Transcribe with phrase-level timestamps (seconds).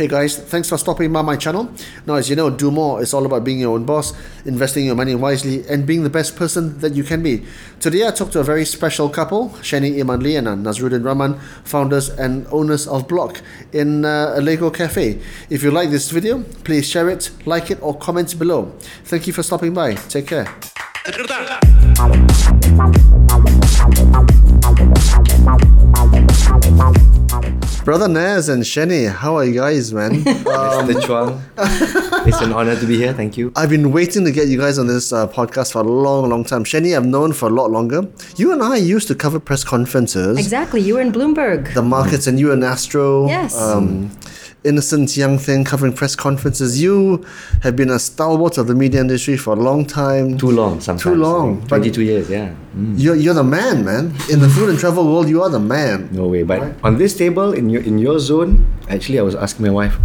[0.00, 1.70] Hey guys, thanks for stopping by my channel.
[2.06, 4.14] Now, as you know, do more is all about being your own boss,
[4.46, 7.44] investing your money wisely, and being the best person that you can be.
[7.80, 12.08] Today, I talked to a very special couple, Shani Iman Lee and Nazruddin Rahman, founders
[12.08, 13.42] and owners of Block
[13.74, 15.20] in uh, a Lego cafe.
[15.50, 18.72] If you like this video, please share it, like it, or comment below.
[19.04, 19.96] Thank you for stopping by.
[19.96, 20.48] Take care.
[27.84, 30.10] Brother Naz and Shani, how are you guys, man?
[30.24, 31.06] Mr.
[31.06, 31.40] Chuang.
[32.26, 33.12] it's an honor to be here.
[33.14, 33.52] Thank you.
[33.54, 36.42] I've been waiting to get you guys on this uh, podcast for a long, long
[36.44, 36.64] time.
[36.64, 38.02] Shani, I've known for a lot longer.
[38.36, 40.80] You and I used to cover press conferences, Exactly.
[40.80, 41.72] You were in Bloomberg.
[41.74, 43.28] the markets, and you and Astro.
[43.28, 43.56] Yes.
[43.56, 44.10] Um,
[44.64, 46.82] innocent young thing covering press conferences.
[46.82, 47.24] You
[47.62, 50.38] have been a stalwart of the media industry for a long time.
[50.38, 51.02] Too long sometimes.
[51.02, 51.60] Too long.
[51.60, 52.54] But 22 years, yeah.
[52.76, 52.94] Mm.
[52.96, 54.14] you're, you're the man, man.
[54.30, 56.08] In the food and travel world, you are the man.
[56.12, 56.42] No way.
[56.42, 59.96] But on this table, in your in your zone, actually, I was asking my wife,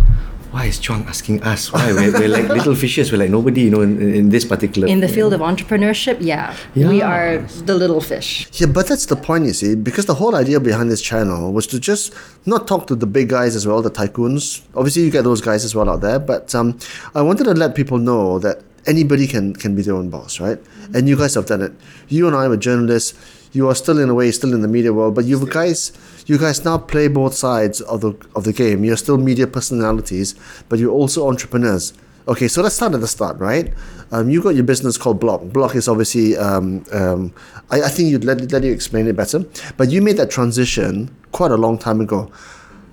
[0.55, 1.73] why is Chuang asking us?
[1.73, 1.91] Why?
[1.91, 3.11] We're, we're like little fishes.
[3.11, 4.87] We're like nobody, you know, in, in this particular.
[4.87, 8.47] In the field of entrepreneurship, yeah, we are the little fish.
[8.53, 11.67] Yeah, but that's the point, you see, because the whole idea behind this channel was
[11.67, 12.13] to just
[12.45, 14.61] not talk to the big guys as well, the tycoons.
[14.75, 16.79] Obviously, you get those guys as well out there, but um,
[17.13, 20.59] I wanted to let people know that anybody can can be their own boss, right?
[20.93, 21.73] And you guys have done it.
[22.07, 23.13] You and I were journalists.
[23.51, 25.91] You are still in a way still in the media world, but you guys,
[26.25, 28.83] you guys now play both sides of the of the game.
[28.83, 30.35] You're still media personalities,
[30.69, 31.93] but you're also entrepreneurs.
[32.27, 33.71] Okay, so let's start at the start, right?
[34.11, 35.43] Um, you got your business called Block.
[35.43, 37.31] Block is obviously, um, um,
[37.69, 39.45] I, I think you'd let, let you explain it better.
[39.77, 42.31] But you made that transition quite a long time ago.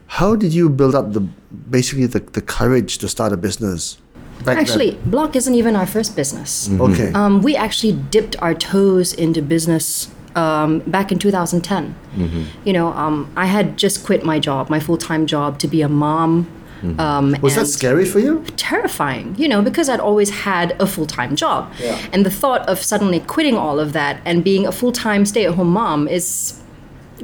[0.06, 3.96] How did you build up the basically the, the courage to start a business?
[4.44, 4.58] back then?
[4.58, 6.70] Actually, Block isn't even our first business.
[6.70, 7.12] okay.
[7.12, 11.94] Um, we actually dipped our toes into business um, back in 2010.
[12.64, 15.82] You know, um, I had just quit my job, my full time job, to be
[15.82, 16.46] a mom.
[16.98, 18.44] Um, Was that scary for you?
[18.56, 21.72] terrifying, you know, because I'd always had a full time job.
[21.78, 21.96] Yeah.
[22.12, 25.46] And the thought of suddenly quitting all of that and being a full time stay
[25.46, 26.58] at home mom is,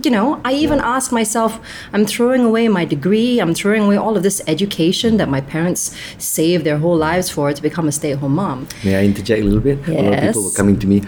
[0.05, 1.59] you know, I even asked myself,
[1.93, 5.93] I'm throwing away my degree, I'm throwing away all of this education that my parents
[6.19, 8.69] saved their whole lives for to become a stay at home mom.
[8.85, 9.79] May I interject a little bit?
[9.89, 11.01] A lot of people were coming to me.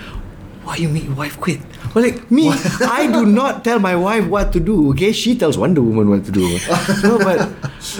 [0.64, 1.60] Why you make your wife quit?
[1.94, 2.48] Well, like me,
[2.80, 4.90] I do not tell my wife what to do.
[4.90, 6.46] Okay, she tells Wonder Woman what to do.
[7.02, 7.50] no, but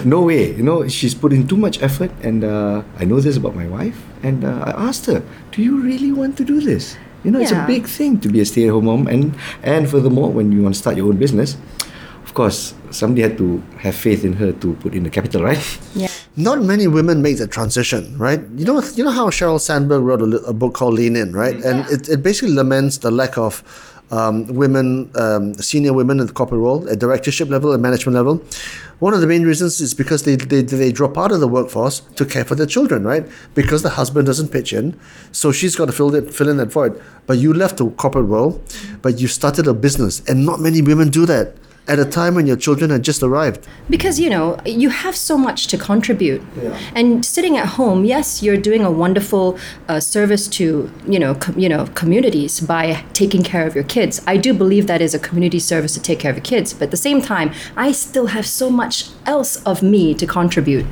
[0.05, 0.55] no way.
[0.55, 3.67] You know, she's put in too much effort, and uh, I know this about my
[3.67, 3.99] wife.
[4.23, 6.97] And uh, I asked her, "Do you really want to do this?
[7.25, 7.67] You know, it's a Yeah.
[7.67, 9.35] big thing to be a stay-at-home mom, and
[9.67, 11.59] and furthermore, when you want to start your own business,
[12.25, 15.61] of course, somebody had to have faith in her to put in the capital, right?
[15.99, 16.09] Yeah.
[16.41, 18.41] Not many women make that transition, right?
[18.57, 21.57] You know, you know how Sheryl Sandberg wrote a, a book called Lean In, right?
[21.57, 23.63] And it, it basically laments the lack of
[24.11, 28.43] um, women, um, senior women in the corporate world, at directorship level, at management level.
[28.99, 32.01] One of the main reasons is because they, they, they drop out of the workforce
[32.17, 33.27] to care for their children, right?
[33.55, 34.99] Because the husband doesn't pitch in,
[35.33, 37.01] so she's got to fill it, fill in that void.
[37.27, 38.61] But you left the corporate world,
[39.03, 41.55] but you started a business, and not many women do that
[41.91, 43.67] at a time when your children had just arrived.
[43.91, 46.41] Because you know you have so much to contribute,
[46.95, 49.59] and sitting at home, yes, you're doing a wonderful
[49.89, 54.23] uh, service to you know com- you know communities by taking care of your kids.
[54.27, 56.85] I do believe that is a community service to take care of your kids, but
[56.85, 60.87] at the same time, I still have so much else of me to contribute,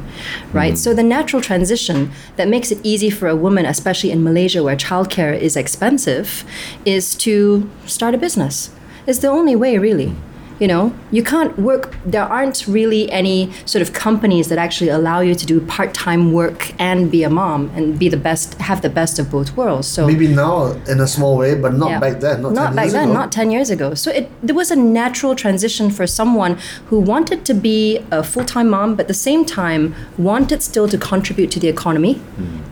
[0.53, 0.77] right?
[0.77, 4.77] So the natural transition that makes it easy for a woman, especially in Malaysia where
[4.77, 6.45] childcare is expensive,
[6.85, 8.71] is to start a business.
[9.07, 10.15] It's the only way, really.
[10.59, 15.21] You know, you can't work, there aren't really any sort of companies that actually allow
[15.21, 18.83] you to do part time work and be a mom and be the best, have
[18.83, 19.87] the best of both worlds.
[19.87, 22.01] So, Maybe now in a small way, but not yeah.
[22.01, 22.43] back then.
[22.43, 23.13] Not, 10 back years then, ago.
[23.13, 23.95] not 10 years ago.
[23.95, 28.45] So, it, there was a natural transition for someone who wanted to be a full
[28.45, 32.21] time mom, but at the same time wanted still to contribute to the economy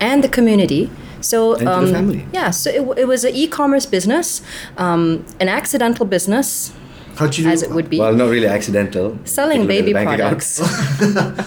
[0.01, 0.91] and the community.
[1.21, 2.27] So, And to the um, family.
[2.33, 4.43] yeah, so it, it was an e commerce business,
[4.77, 6.73] um, an accidental business,
[7.17, 7.51] How'd you do?
[7.51, 7.99] as it would be.
[7.99, 9.19] Well, not really accidental.
[9.25, 10.21] selling Take a look at baby the bank account.
[10.21, 10.61] products.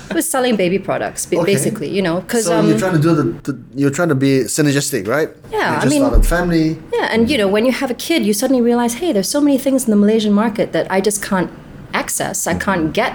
[0.10, 1.54] it was selling baby products, ba- Okay.
[1.54, 4.16] basically, you know, because so um, you're trying to do the, the you're trying to
[4.16, 5.30] be synergistic, right?
[5.52, 6.78] Yeah, You I mean- started family.
[6.94, 9.42] yeah, and you know, when you have a kid, you suddenly realize, hey, there's so
[9.42, 11.52] many things in the Malaysian market that I just can't
[11.94, 12.48] access.
[12.48, 13.14] I can't get,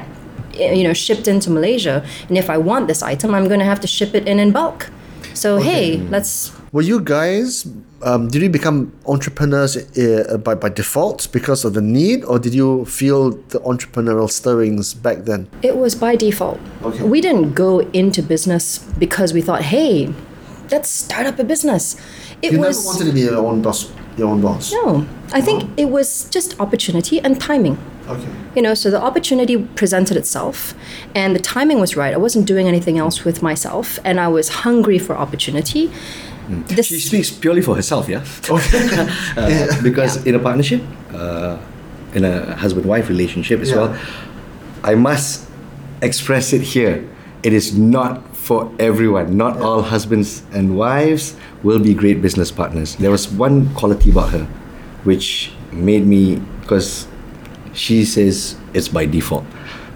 [0.58, 3.66] eh, you know, shipped into Malaysia, and if I want this item, I'm going to
[3.66, 4.90] have to ship it in in bulk.
[5.34, 6.52] So hey, let's.
[6.74, 7.68] Were you guys?
[8.02, 12.52] Um, did you become entrepreneurs uh, by by default because of the need, or did
[12.52, 15.46] you feel the entrepreneurial stirrings back then?
[15.62, 16.58] It was by default.
[16.82, 17.04] Okay.
[17.04, 20.12] We didn't go into business because we thought, hey,
[20.72, 21.94] let's start up a business.
[22.42, 23.92] It You was never wanted to be your own boss.
[24.18, 24.72] Your own boss.
[24.72, 27.78] No, I think it was just opportunity and timing.
[28.08, 28.28] Okay.
[28.56, 30.74] You know, so the opportunity presented itself
[31.14, 32.12] and the timing was right.
[32.12, 35.90] I wasn't doing anything else with myself and I was hungry for opportunity.
[36.48, 38.24] This, She speaks purely for herself, yeah.
[38.50, 39.08] Okay.
[39.36, 40.82] Uh, because in a partnership,
[41.12, 41.58] uh,
[42.14, 43.76] in a husband-wife relationship as Yeah.
[43.76, 43.98] well,
[44.84, 45.48] I must
[46.02, 47.04] express it here.
[47.42, 49.36] It is not for everyone.
[49.36, 52.96] Not all husbands and wives will be great business partners.
[52.96, 54.44] There was one quality about her,
[55.04, 57.06] which made me because
[57.72, 59.44] she says it's by default.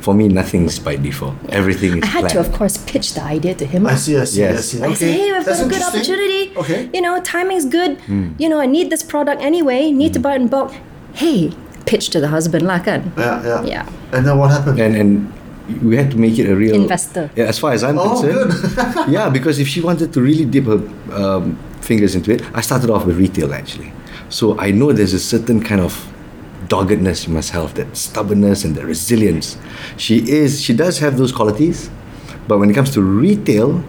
[0.01, 1.35] For me, nothing's by default.
[1.51, 2.35] Everything is I had planned.
[2.35, 3.87] to, of course, pitch the idea to him.
[3.87, 4.65] I see, I see, I Yes.
[4.67, 4.83] see.
[4.83, 6.43] I say, hey, we've That's got a good opportunity.
[6.57, 6.89] Okay.
[6.95, 7.99] You know, timing's good.
[8.07, 8.33] Hmm.
[8.39, 9.91] You know, I need this product anyway.
[9.91, 10.73] Need to buy it in bulk.
[11.15, 11.51] Hey,
[11.87, 13.13] pitch to the husband lah kan.
[13.19, 13.63] Yeah, yeah.
[13.65, 13.85] Yeah.
[14.15, 14.79] And then what happened?
[14.79, 15.33] and and
[15.83, 17.29] we had to make it a real Investor.
[17.37, 18.55] Yeah, as far as I'm Oh, concerned.
[19.13, 20.81] yeah, because if she wanted to really dip her
[21.13, 23.93] um, fingers into it, I started off with retail actually.
[24.31, 25.93] So I know there's a certain kind of
[26.69, 29.57] doggedness you must have, that stubbornness and that resilience.
[29.97, 31.91] She is, she does have those qualities,
[32.47, 33.83] but when it comes to retail,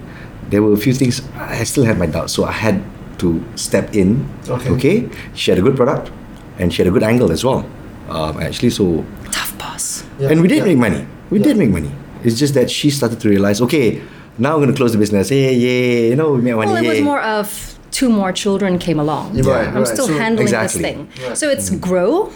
[0.50, 2.84] there were a few things I still had my doubts, so I had
[3.20, 4.28] to step in.
[4.50, 5.08] Okay.
[5.34, 6.12] She had a good product,
[6.58, 7.70] and she had a good angle as well.
[8.10, 10.04] Um, actually, so Tough boss.
[10.18, 10.64] Yeah, and we did yeah.
[10.66, 11.06] make money.
[11.30, 11.92] We did make money.
[12.24, 14.02] It's just that she started to realize, okay,
[14.38, 15.30] now we're gonna close the business.
[15.30, 16.72] Hey, yeah, you know, we made money.
[16.72, 19.36] Well, it was more of two more children came along.
[19.36, 19.88] Yeah, right, I'm right.
[19.88, 20.82] still So- handling Exactly.
[20.82, 21.36] this thing.
[21.36, 22.32] So it's grow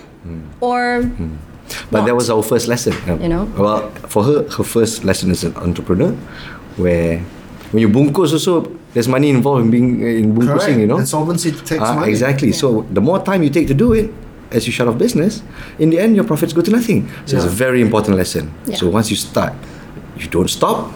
[0.62, 1.10] or
[1.92, 2.94] But that was our first lesson.
[3.10, 3.46] um, You know?
[3.58, 6.12] Well, for her, her first lesson as an entrepreneur,
[6.78, 7.20] where
[7.72, 10.70] when you bungkus also, there's money involved in being in Correct.
[10.78, 12.10] You know, And solvency takes Ah, money.
[12.12, 12.52] Exactly.
[12.52, 14.14] So the more time you take to do it,
[14.52, 15.42] as you shut off business,
[15.80, 17.10] in the end your profits go to nothing.
[17.26, 18.52] So it's a very important lesson.
[18.68, 18.76] Yeah.
[18.78, 19.54] So once you start,
[20.20, 20.92] you don't stop,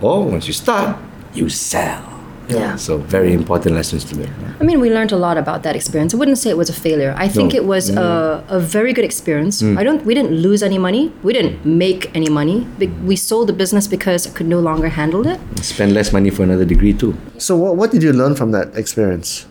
[0.00, 0.96] or once you start,
[1.34, 2.02] you sell.
[2.48, 2.76] Yeah.
[2.76, 4.32] So very important lessons to learn.
[4.60, 6.14] I mean, we learned a lot about that experience.
[6.14, 7.14] I wouldn't say it was a failure.
[7.16, 7.58] I think No.
[7.60, 9.60] it was a, a very good experience.
[9.62, 9.78] Mm.
[9.78, 10.04] I don't.
[10.04, 11.12] We didn't lose any money.
[11.22, 12.66] We didn't make any money.
[13.04, 15.38] We sold the business because I could no longer handle it.
[15.62, 17.16] Spend less money for another degree too.
[17.38, 19.46] So what, what did you learn from that experience?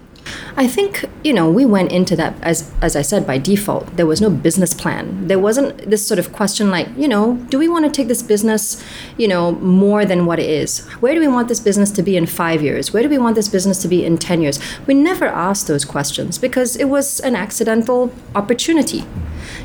[0.56, 3.96] I think you know we went into that as as I said by default.
[3.96, 5.28] There was no business plan.
[5.28, 8.24] There wasn't this sort of question like you know, do we want to take this
[8.24, 8.84] business,
[9.18, 10.80] you know, more than what it is?
[11.00, 12.94] Where do we want this business to be in five years?
[12.94, 14.60] Where do we want this business to be in ten years?
[14.88, 19.04] We never asked those questions because it was an accidental opportunity,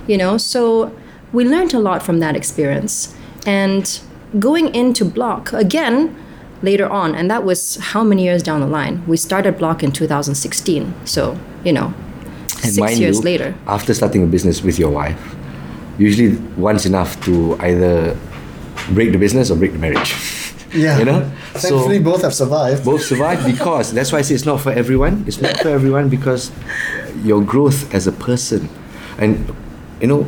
[0.07, 0.39] you know.
[0.39, 0.95] So
[1.33, 3.15] we learned a lot from that experience,
[3.47, 4.01] and
[4.39, 6.17] going into Block again
[6.63, 9.03] later on, and that was how many years down the line?
[9.07, 11.93] We started Block in 2016, so you know,
[12.65, 13.55] And six years you, later.
[13.67, 15.21] after starting a business with your wife,
[15.99, 18.17] usually one's enough to either
[18.91, 20.15] break the business or break the marriage.
[20.75, 20.99] Yeah.
[20.99, 21.31] You know?
[21.53, 22.83] Thankfully, both have survived.
[22.83, 25.23] both survived because that's why I say it's not for everyone.
[25.27, 26.51] It's not for everyone because
[27.23, 28.71] your growth as a person,
[29.19, 29.55] and
[30.01, 30.27] you know,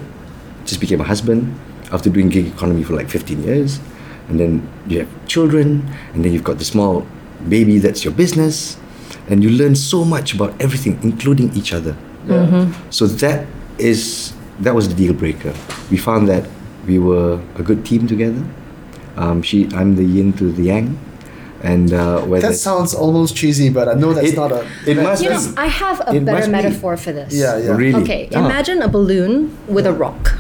[0.66, 1.58] just became a husband
[1.92, 3.81] after doing gig economy for like 15 years,
[4.29, 5.82] and then you have children,
[6.15, 7.06] and then you've got the small
[7.49, 8.76] baby that's your business,
[9.29, 11.97] and you learn so much about everything, including each other.
[12.26, 12.73] Yeah.
[12.91, 13.47] So that
[13.79, 15.53] is that was the deal breaker.
[15.91, 16.49] We found that
[16.87, 18.43] we were a good team together.
[19.17, 20.99] Um, she, I'm the yin to the yang,
[21.62, 24.67] and uh, whether That sounds almost cheesy, but I know that's It- not a.
[24.87, 25.35] it must You be.
[25.35, 26.53] know, I have a It better must be.
[26.53, 27.32] metaphor for this.
[27.35, 27.77] Yeah, yeah.
[27.77, 28.03] Really?
[28.03, 28.44] Okay, Ah.
[28.44, 30.35] imagine a balloon with a rock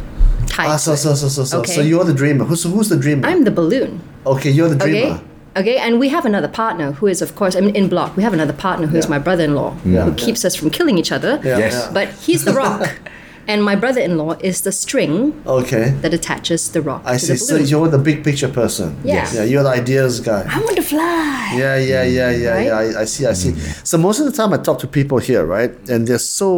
[0.54, 0.68] tied.
[0.68, 1.58] Ah, so, to so, so, so, so.
[1.60, 1.72] Okay.
[1.76, 2.44] So you're the dreamer.
[2.44, 3.26] Who's, who's the dreamer?
[3.30, 4.00] I'm the balloon.
[4.26, 4.90] okay, you're the Okay.
[5.02, 5.20] dreamer.
[5.56, 8.22] Okay, and we have another partner who is, of course, I mean, in block, we
[8.26, 9.10] have another partner who is Yeah.
[9.16, 10.04] my brother-in-law, Yeah.
[10.04, 10.24] who Yeah.
[10.26, 11.32] keeps us from killing each other.
[11.44, 11.72] Yeah, Yes.
[11.74, 11.90] yeah.
[11.98, 12.80] But he's the rock,
[13.50, 15.12] and my brother-in-law is the string
[15.46, 15.86] Okay.
[16.02, 17.32] that attaches the rock I to see.
[17.34, 18.88] the So you're the big picture person.
[19.04, 19.14] Yeah.
[19.18, 19.34] Yes.
[19.36, 20.42] Yeah, you're the ideas guy.
[20.56, 21.54] I want to fly.
[21.62, 22.66] Yeah, yeah, yeah, yeah, Right?
[22.66, 22.98] yeah.
[22.98, 23.54] I, I see, I see.
[23.90, 26.48] So most of the time, I talk to people here, right, and they're so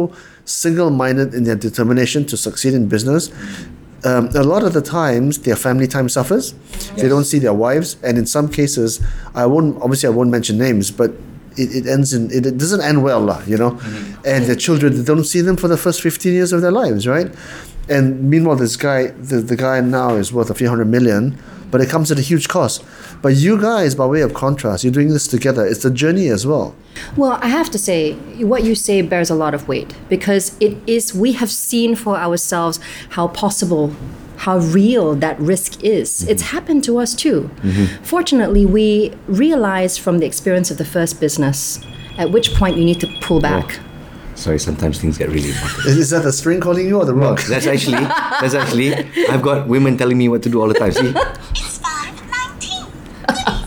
[0.45, 3.29] single-minded in their determination to succeed in business.
[4.03, 6.53] Um, a lot of the times, their family time suffers.
[6.95, 9.01] They don't see their wives, and in some cases,
[9.33, 9.81] I won't.
[9.81, 11.11] Obviously, I won't mention names, but
[11.57, 13.79] it, it ends in it, it doesn't end well, lah, you know.
[14.25, 17.07] And their children, they don't see them for the first fifteen years of their lives,
[17.07, 17.33] right?
[17.89, 21.37] And meanwhile, this guy, the, the guy now is worth a few hundred million,
[21.71, 22.83] but it comes at a huge cost.
[23.21, 25.65] But you guys, by way of contrast, you're doing this together.
[25.65, 26.75] It's a journey as well.
[27.15, 30.77] Well, I have to say, what you say bears a lot of weight because it
[30.87, 33.93] is, we have seen for ourselves how possible,
[34.37, 36.21] how real that risk is.
[36.21, 36.31] Mm-hmm.
[36.31, 37.49] It's happened to us too.
[37.57, 38.03] Mm-hmm.
[38.03, 41.79] Fortunately, we realized from the experience of the first business
[42.17, 43.79] at which point you need to pull back.
[43.79, 43.83] Oh.
[44.37, 45.85] Sorry, sometimes things get really important.
[45.87, 47.41] Is, is that the string calling you or the rock?
[47.43, 48.03] That's actually,
[48.41, 48.93] that's actually,
[49.29, 50.91] I've got women telling me what to do all the time.
[50.91, 52.85] See, It's 519.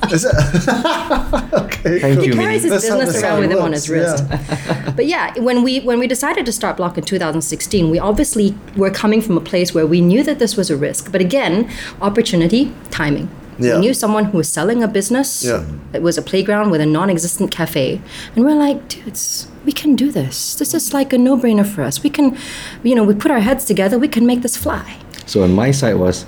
[0.02, 0.12] Good.
[0.12, 0.34] Is it?
[1.54, 1.98] okay.
[1.98, 2.24] Thank cool.
[2.26, 4.24] you, he carries his That's how- business that's how around with him on his wrist.
[4.30, 4.92] yeah.
[4.96, 8.90] but yeah, when we when we decided to start Block in 2016, we obviously were
[8.90, 11.10] coming from a place where we knew that this was a risk.
[11.10, 11.68] But again,
[12.00, 13.28] opportunity, timing.
[13.58, 13.74] Yeah.
[13.74, 15.44] We knew someone who was selling a business.
[15.44, 15.66] Yeah.
[15.92, 18.00] It was a playground with a non-existent cafe,
[18.36, 20.54] and we're like, dudes, we can do this.
[20.54, 22.02] This is like a no-brainer for us.
[22.02, 22.36] We can,
[22.82, 23.98] you know, we put our heads together.
[23.98, 24.96] We can make this fly.
[25.26, 26.26] So on my side was,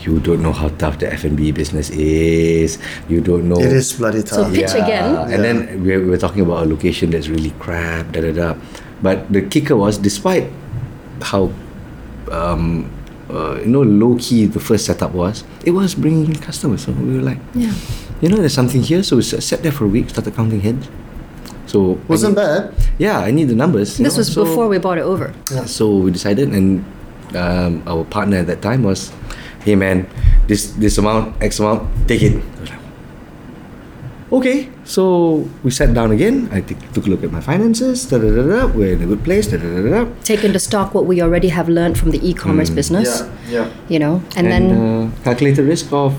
[0.00, 2.78] you don't know how tough the F&B business is.
[3.08, 3.58] You don't know.
[3.58, 4.30] It is bloody tough.
[4.30, 4.54] So tough.
[4.54, 5.16] pitch again.
[5.32, 8.54] And then we we were talking about a location that's really crap, da da da.
[9.02, 10.50] But the kicker was, despite
[11.22, 11.50] how,
[12.30, 12.90] um,
[13.30, 16.84] uh, you know, low key the first setup was, it was bringing in customers.
[16.84, 17.72] So we were like, Yeah.
[18.20, 19.02] you know, there's something here.
[19.02, 20.86] So we sat there for a week, started counting heads.
[21.74, 22.70] So Wasn't need- bad.
[23.02, 23.98] Yeah, I need the numbers.
[23.98, 25.34] This know, was so- before we bought it over.
[25.50, 25.66] Yeah.
[25.66, 26.86] so we decided, and
[27.34, 29.10] um, our partner at that time was,
[29.66, 30.06] "Hey man,
[30.46, 32.82] this this amount, X amount, take it." I was like,
[34.32, 35.02] Okay, so
[35.62, 36.48] we sat down again.
[36.50, 38.06] I t- took a look at my finances.
[38.06, 39.46] Da, da, da, da, we're in a good place.
[39.50, 40.10] Da, da, da, da, da.
[40.24, 43.22] Take into stock what we already have learned from the e-commerce business.
[43.46, 43.66] yeah.
[43.66, 43.66] yeah.
[43.90, 46.14] You know, and, then uh, calculate the risk of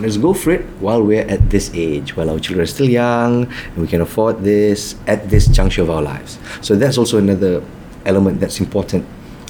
[0.00, 3.44] let's go for it while we're at this age, while our children are still young,
[3.44, 6.38] and we can afford this at this juncture of our lives.
[6.60, 7.62] So that's also another
[8.04, 9.04] element that's important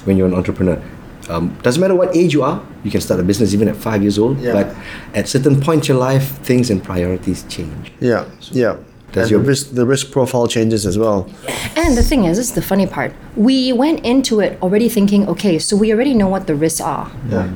[0.05, 0.81] when you're an entrepreneur.
[1.29, 4.01] Um, doesn't matter what age you are, you can start a business even at five
[4.01, 4.39] years old.
[4.39, 4.51] Yeah.
[4.53, 4.75] But
[5.15, 7.91] at certain points in your life, things and priorities change.
[8.01, 8.75] Yeah, yeah.
[9.13, 11.29] Does and your- the risk the risk profile changes as well.
[11.77, 13.13] And the thing is, this is the funny part.
[13.37, 17.09] We went into it already thinking, okay, so we already know what the risks are,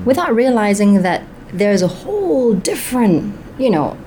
[0.05, 1.23] without realizing that
[1.53, 3.97] there's a whole different, you know,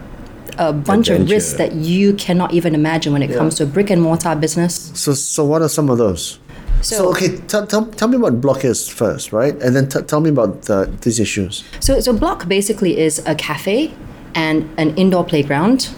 [0.58, 3.90] a bunch of risks that you cannot even imagine when it comes to a brick
[3.90, 4.90] and mortar business.
[4.94, 6.38] So so what are some of those?
[6.82, 9.54] So, okay, tell tell tell me what block is first, right?
[9.62, 11.62] And then t- tell me about the, these issues.
[11.80, 13.92] So, so Block basically is a cafe
[14.34, 15.90] and an indoor playground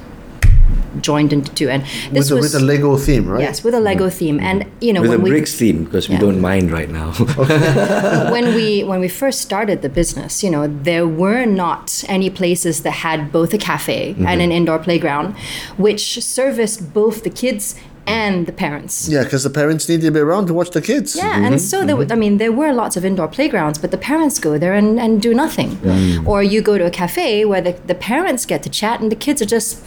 [1.03, 1.69] joined into two.
[1.69, 3.41] And this With a, was with a Lego theme, right?
[3.41, 4.13] yes, with a Lego mm.
[4.13, 4.41] theme.
[4.41, 7.13] And you know, With a when we bricks theme, because we don't mind right now.
[8.33, 12.83] when we when we first started the business, you know, there were not any places
[12.83, 14.27] that had both a cafe mm-hmm.
[14.27, 15.37] and an indoor playground,
[15.77, 17.75] which serviced both the kids
[18.07, 19.09] and the parents.
[19.09, 21.17] Yeah, because the parents need to be around to watch the kids.
[21.17, 21.57] Yeah, and mm-hmm.
[21.59, 22.09] so there, mm-hmm.
[22.09, 24.99] w- I mean, there were lots of indoor playgrounds, but the parents go there and,
[24.99, 25.77] and do nothing.
[25.77, 26.27] Mm.
[26.27, 29.17] Or you go to a cafe where the, the parents get to chat and the
[29.17, 29.83] kids are just,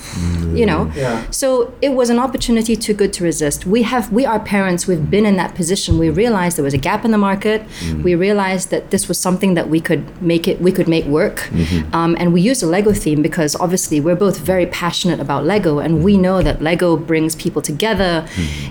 [0.54, 0.86] you know.
[0.86, 0.96] Mm.
[0.96, 1.30] Yeah.
[1.32, 3.66] So it was an opportunity too good to resist.
[3.66, 4.88] We have, we are parents.
[4.88, 5.10] We've mm.
[5.10, 5.98] been in that position.
[5.98, 7.64] We realized there was a gap in the market.
[8.04, 11.38] We realized that this was something that we could make it, we could make work.
[11.38, 11.96] Mm-hmm.
[11.96, 15.80] Um, and we used a Lego theme because obviously we're both very passionate about Lego,
[15.80, 18.05] and we know that Lego brings people together.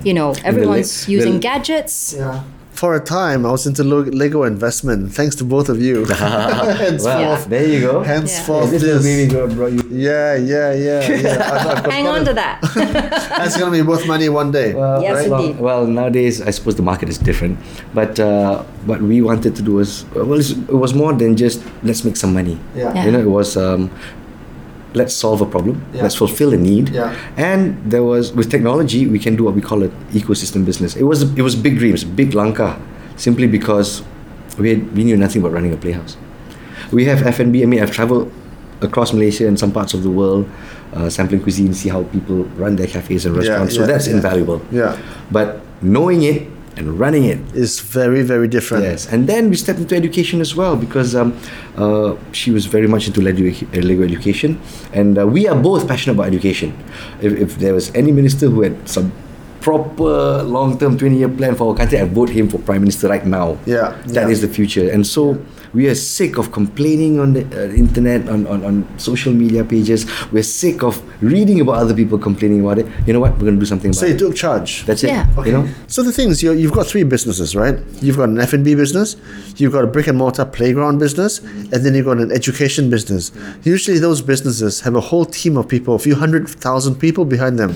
[0.05, 2.15] You know, everyone's the- using gadgets.
[2.17, 2.43] Yeah.
[2.75, 5.15] For a time, I was into lo- Lego investment.
[5.15, 6.05] Thanks to both of you.
[6.07, 8.03] henceforth, well, there you go.
[8.03, 9.05] henceforth, This this.
[9.07, 9.31] is baby
[9.77, 9.83] you.
[9.91, 11.31] Yeah, yeah, yeah, yeah.
[11.55, 12.59] I've- I've got- Hang on to that.
[13.39, 14.71] That's gonna be worth money one day.
[14.75, 15.61] Yes, well, indeed.
[15.63, 17.59] well, nowadays I suppose the market is different,
[17.95, 22.03] but uh, what we wanted to do was well, it was more than just let's
[22.05, 22.59] make some money.
[22.75, 22.93] Yeah.
[22.93, 23.05] Yeah.
[23.07, 23.89] You know, it was um,
[24.95, 26.03] let's solve a problem, Yeah.
[26.05, 27.13] let's fulfill a need, Yeah.
[27.37, 30.95] and there was with technology we can do what we call an ecosystem business.
[30.97, 32.77] It was it was big dreams, big lanka,
[33.17, 34.03] simply because
[34.59, 36.17] we had, we knew nothing about running a playhouse.
[36.93, 37.63] We have F and B.
[37.63, 38.31] I mean, I've traveled
[38.81, 40.47] across Malaysia and some parts of the world,
[40.95, 43.75] uh, sampling cuisine, see how people run their cafes and Yeah, restaurants.
[43.75, 44.15] so yeah, that's yeah.
[44.17, 44.61] invaluable.
[44.71, 44.95] Yeah.
[45.33, 46.47] But knowing it
[46.77, 48.85] and running it, It's very, very different.
[48.85, 49.07] yes.
[49.13, 51.37] And then we stepped into education as well because um,
[51.77, 54.61] uh, she was very much into Lego, uh, education,
[54.93, 56.73] and uh, we are both passionate about education.
[57.21, 59.13] If, if there was any minister who had some
[59.61, 63.57] proper long-term 20-year plan for our country, I vote him for prime minister right now.
[63.65, 64.49] Yeah, that is yeah.
[64.49, 64.91] the future.
[64.91, 65.39] And so
[65.75, 70.07] we are sick of complaining on the uh, internet, on, on, on social media pages.
[70.33, 72.87] We're sick of reading about other people complaining about it.
[73.07, 73.33] You know what?
[73.33, 74.19] We're going to do something about So you it.
[74.19, 74.85] took charge.
[74.87, 75.09] That's it.
[75.09, 75.45] Yeah.
[75.45, 75.69] You know?
[75.89, 77.79] So the thing is, you you've got three businesses, right?
[78.01, 79.17] You've got an F and B business,
[79.57, 83.33] you've got a brick and mortar playground business, and then you've got an education business.
[83.65, 87.59] Usually, those businesses have a whole team of people, a few hundred thousand people behind
[87.59, 87.75] them,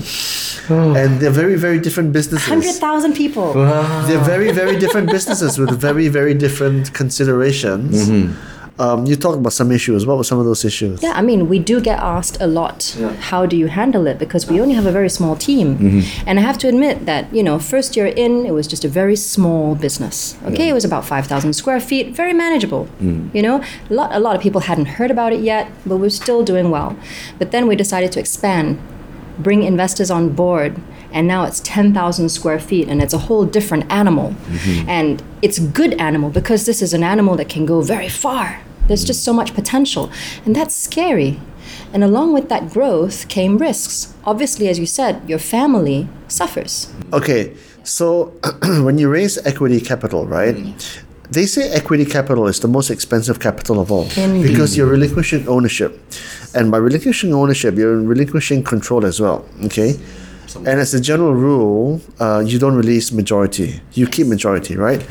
[0.69, 0.95] Oh.
[0.95, 2.47] and they're very, very different businesses.
[2.47, 3.53] Hundred thousand people.
[3.53, 8.09] They're very, very different businesses with very, very different considerations.
[8.09, 8.59] Mm-hmm.
[8.79, 10.05] Um, you talked about some issues.
[10.05, 11.03] What were some of those issues?
[11.03, 14.17] Yeah, I mean, we do get asked a lot, how do you handle it?
[14.17, 15.77] Because we only have a very small team.
[15.77, 16.29] Mm-hmm.
[16.29, 18.87] And I have to admit that, you know, first year in, it was just a
[18.87, 20.37] very small business.
[20.45, 22.87] Okay, it was about 5,000 square feet, very manageable.
[23.01, 23.35] Mm.
[23.35, 26.09] You know, a lot, a lot of people hadn't heard about it yet, but we're
[26.09, 26.97] still doing well.
[27.37, 28.79] But then we decided to expand,
[29.39, 30.79] bring investors on board.
[31.11, 34.31] And now it's 10,000 square feet and it's a whole different animal.
[34.31, 34.89] Mm-hmm.
[34.89, 38.61] And it's a good animal because this is an animal that can go very far.
[38.87, 40.11] There's just so much potential.
[40.45, 41.39] And that's scary.
[41.93, 44.13] And along with that growth came risks.
[44.25, 46.93] Obviously, as you said, your family suffers.
[47.11, 48.33] Okay, so
[48.83, 50.55] when you raise equity capital, right?
[50.55, 51.08] Mm-hmm.
[51.31, 54.47] They say equity capital is the most expensive capital of all Indeed.
[54.47, 55.99] because you're relinquishing ownership,
[56.55, 59.45] and by relinquishing ownership, you're relinquishing control as well.
[59.65, 59.99] Okay,
[60.55, 65.05] and as a general rule, uh, you don't release majority; you keep majority, right?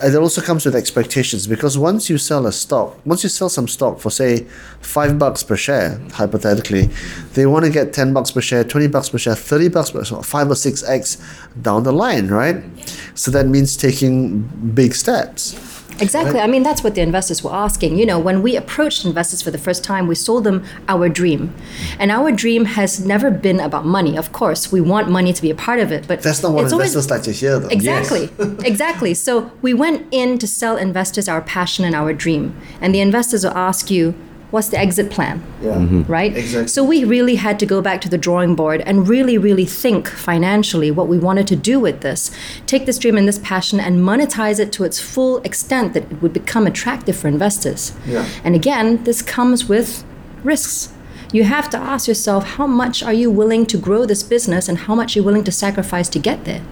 [0.00, 3.48] And it also comes with expectations because once you sell a stock, once you sell
[3.48, 4.46] some stock for say
[4.80, 6.88] five bucks per share, hypothetically,
[7.34, 10.04] they want to get ten bucks per share, twenty bucks per share, thirty bucks per
[10.04, 11.18] share, five or six x
[11.60, 12.62] down the line, right?
[13.18, 14.42] So that means taking
[14.74, 15.54] big steps.
[16.00, 16.38] Exactly.
[16.38, 17.98] I mean, that's what the investors were asking.
[17.98, 21.52] You know, when we approached investors for the first time, we sold them our dream.
[21.98, 24.16] And our dream has never been about money.
[24.16, 26.64] Of course, we want money to be a part of it, but That's not what
[26.64, 27.68] it's always- investors like to hear, though.
[27.68, 28.30] Exactly.
[28.64, 29.14] exactly.
[29.14, 32.56] So we went in to sell investors our passion and our dream.
[32.80, 34.14] And the investors will ask you,
[34.50, 35.42] what's the exit plan?
[35.62, 35.74] Yeah.
[35.74, 36.02] Mm-hmm.
[36.10, 36.36] Right?
[36.36, 36.68] Exactly.
[36.68, 40.08] So we really had to go back to the drawing board and really, really think
[40.08, 42.30] financially what we wanted to do with this.
[42.66, 46.22] Take this dream and this passion and monetize it to its full extent that it
[46.22, 47.92] would become attractive for investors.
[48.06, 48.28] Yeah.
[48.44, 50.04] And again, this comes with
[50.44, 50.92] risks.
[51.30, 54.78] You have to ask yourself how much are you willing to grow this business and
[54.78, 56.62] how much you're willing to sacrifice to get there.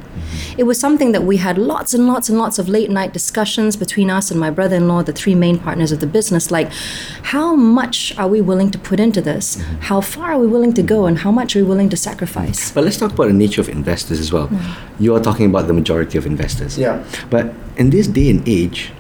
[0.57, 3.77] It was something that we had lots and lots and lots of late night discussions
[3.77, 6.51] between us and my brother in law, the three main partners of the business.
[6.51, 6.71] Like,
[7.35, 9.57] how much are we willing to put into this?
[9.57, 9.77] Mm-hmm.
[9.81, 11.07] How far are we willing to go?
[11.07, 12.71] And how much are we willing to sacrifice?
[12.73, 14.49] But let's talk about the nature of investors as well.
[14.49, 14.77] Mm.
[14.99, 16.79] You are talking about the majority of investors.
[16.79, 17.05] Yeah.
[17.31, 18.93] But in this day and age,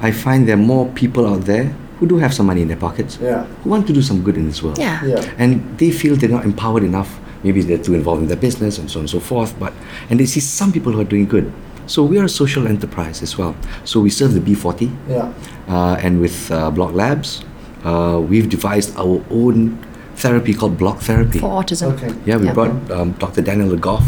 [0.00, 1.64] I find there are more people out there
[1.98, 3.44] who do have some money in their pockets, Yeah.
[3.62, 4.78] who want to do some good in this world.
[4.78, 5.04] Yeah.
[5.04, 5.22] Yeah.
[5.38, 7.20] And they feel they're not empowered enough.
[7.42, 9.58] Maybe they're too involved in their business and so on and so forth.
[9.58, 9.72] But
[10.10, 11.52] and they see some people who are doing good.
[11.86, 13.56] So we are a social enterprise as well.
[13.84, 14.90] So we serve the B40.
[15.08, 15.32] Yeah.
[15.68, 17.42] Uh, and with uh, Block Labs,
[17.84, 19.78] uh, we've devised our own
[20.14, 21.38] therapy called Block Therapy.
[21.40, 21.92] For autism.
[21.94, 22.14] Okay.
[22.26, 23.42] Yeah, we brought um, Dr.
[23.42, 24.04] Daniel LeGoff,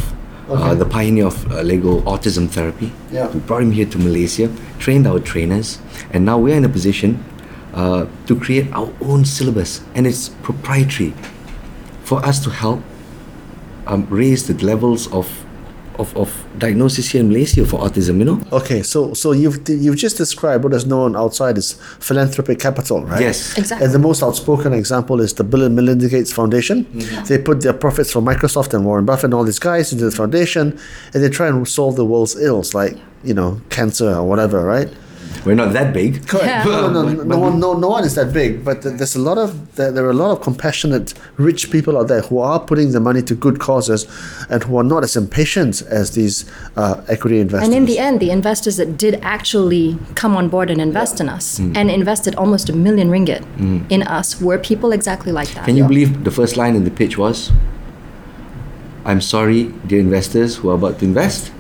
[0.49, 0.75] uh, Okay.
[0.79, 2.93] the pioneer of uh, Lego autism therapy.
[3.11, 3.29] Yeah.
[3.31, 4.49] We brought him here to Malaysia,
[4.79, 5.79] trained our trainers,
[6.13, 7.25] and now we're in a position
[7.75, 11.15] uh, to create our own syllabus, and it's proprietary
[12.05, 12.81] for us to help
[13.87, 15.29] um, raise the levels of,
[15.99, 18.41] of, of diagnosis here in Malaysia for autism, you know?
[18.53, 23.21] Okay, so so you've you've just described what is known outside as philanthropic capital, right?
[23.21, 23.59] Yes.
[23.59, 23.85] Exactly.
[23.85, 26.87] And the most outspoken example is the Bill and Melinda Gates Foundation.
[27.27, 30.11] They put their profits from Microsoft and Warren Buffett and all these guys into the
[30.11, 30.79] foundation,
[31.13, 34.89] and they try and solve the world's ills, like you know cancer or whatever, right?
[35.45, 36.27] We're not that big.
[36.29, 36.47] Correct.
[36.47, 36.65] Yeah.
[36.65, 39.39] No, no, no, no, one, no, no one is that big, but there's a lot
[39.39, 42.93] of there, there are a lot of compassionate, rich people out there who are putting
[42.93, 44.07] the money to good causes,
[44.51, 46.45] and who are not as impatient as these
[46.77, 47.69] uh, equity investors.
[47.69, 51.29] And in the end, the investors that did actually come on board and invest in
[51.29, 51.77] us Mm.
[51.77, 53.43] and invested almost a million ringgit
[53.91, 55.65] in us were people exactly like that.
[55.65, 57.51] Can you believe the first line in the pitch was,
[59.05, 61.51] I'm sorry, dear investors who are about to invest,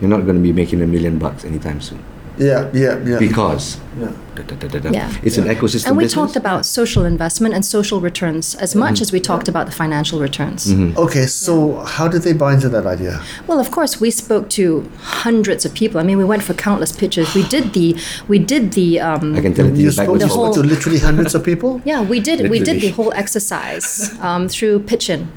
[0.00, 2.02] you're not going to be making a million bucks anytime soon.
[2.38, 3.18] Yeah, yeah, yeah.
[3.18, 4.12] Because yeah.
[4.36, 4.90] da, da, da, da, da.
[4.90, 5.12] Yeah.
[5.22, 6.14] it's an ecosystem And we business.
[6.14, 9.02] talked about social investment and social returns as much Mm-hmm.
[9.02, 10.72] as we talked about the financial returns.
[10.96, 13.20] Okay, so how did they buy into that idea?
[13.46, 16.00] Well, of course, we spoke to hundreds of people.
[16.00, 17.34] I mean, we went for countless pitches.
[17.34, 17.96] We did the,
[18.28, 20.98] we did the, um, I can tell You you spoke, you The spoke to literally
[21.00, 21.80] hundreds of people.
[21.84, 25.28] yeah, we did, we did the whole exercise um, through pitching.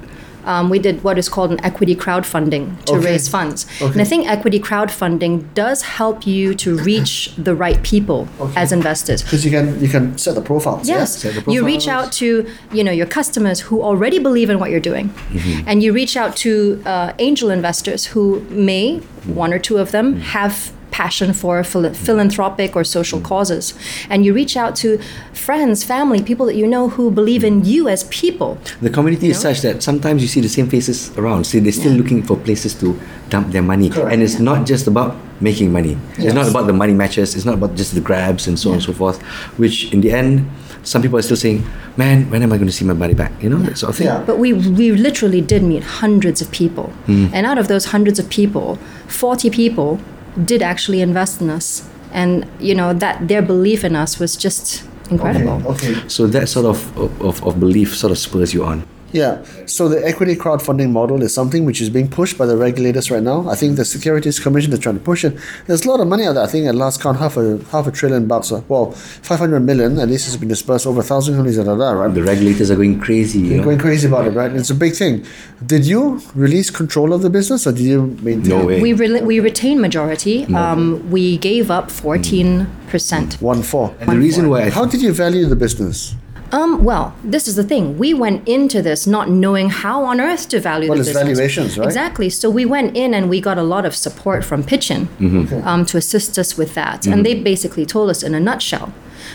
[0.46, 3.06] Um, we did what is called an equity crowdfunding to Okay.
[3.06, 3.66] raise funds.
[3.82, 9.22] And I think equity crowdfunding does help you to reach the right people as investors.
[9.24, 10.88] Because you can you can set the profiles.
[10.88, 14.58] Yes, Set the you reach out to you know your customers who already believe in
[14.60, 15.68] what you're doing, Mm-hmm.
[15.68, 20.08] and you reach out to uh, angel investors who may one or two of them
[20.14, 20.22] Mm-hmm.
[20.38, 23.28] have passion for phil- philanthropic or social Mm-hmm.
[23.28, 23.74] causes,
[24.10, 25.00] and you reach out to
[25.34, 28.58] friends, family, people that you know who believe in you as people.
[28.82, 29.54] The community is You know?
[29.54, 31.46] such that sometimes you see the same faces around.
[31.46, 33.00] See, they're still looking for places to
[33.30, 33.90] dump their money.
[33.90, 34.12] Correct.
[34.14, 35.98] And it's not just about making money.
[36.18, 37.36] It's not about the money matches.
[37.36, 39.22] It's not about just the grabs and so on and so forth.
[39.58, 40.46] Which in the end,
[40.84, 41.64] some people are still saying,
[41.98, 43.96] "Man, when am I going to see my money back?" You know, that sort of
[43.98, 44.08] thing.
[44.08, 44.24] Yeah.
[44.26, 47.30] But we we literally did meet hundreds of people, Mm.
[47.34, 48.78] and out of those hundreds of people,
[49.08, 50.00] forty people
[50.46, 54.84] did actually invest in us, and you know that their belief in us was just
[55.10, 55.62] incredible.
[55.68, 55.96] Okay.
[56.08, 58.86] So that sort of, of, of belief sort of spurs you on.
[59.12, 59.44] Yeah.
[59.66, 63.24] So the equity crowdfunding model is something which is being pushed by the regulators right
[63.24, 63.50] now.
[63.50, 65.38] I think the Securities Commission is trying to push it.
[65.68, 66.44] There's a lot of money out there.
[66.44, 68.52] I think at last count half a half a trillion bucks.
[68.52, 71.68] Or, well, five hundred million at least has been dispersed over a thousand companies that
[71.68, 72.14] are there, right?
[72.14, 73.40] The regulators are going crazy.
[73.40, 73.64] You know?
[73.64, 74.52] going crazy about it, right?
[74.52, 75.26] It's a big thing.
[75.66, 78.50] Did you release control of the business, or did you maintain?
[78.50, 78.82] No way.
[78.82, 80.46] We re- we retained majority.
[80.56, 83.42] Um, we gave up fourteen percent.
[83.42, 83.96] One four.
[84.00, 86.16] And the reason why How did you value the business?
[86.52, 87.98] Um, well, this is the thing.
[87.98, 91.24] We went into this not knowing how on earth to value Well, the it's business.
[91.38, 91.86] valuations, right?
[91.86, 92.30] Exactly.
[92.30, 95.68] So we went in and we got a lot of support from Pitchin Mm-hmm.
[95.68, 97.08] um, to assist us with that.
[97.08, 98.94] And they basically told us in a nutshell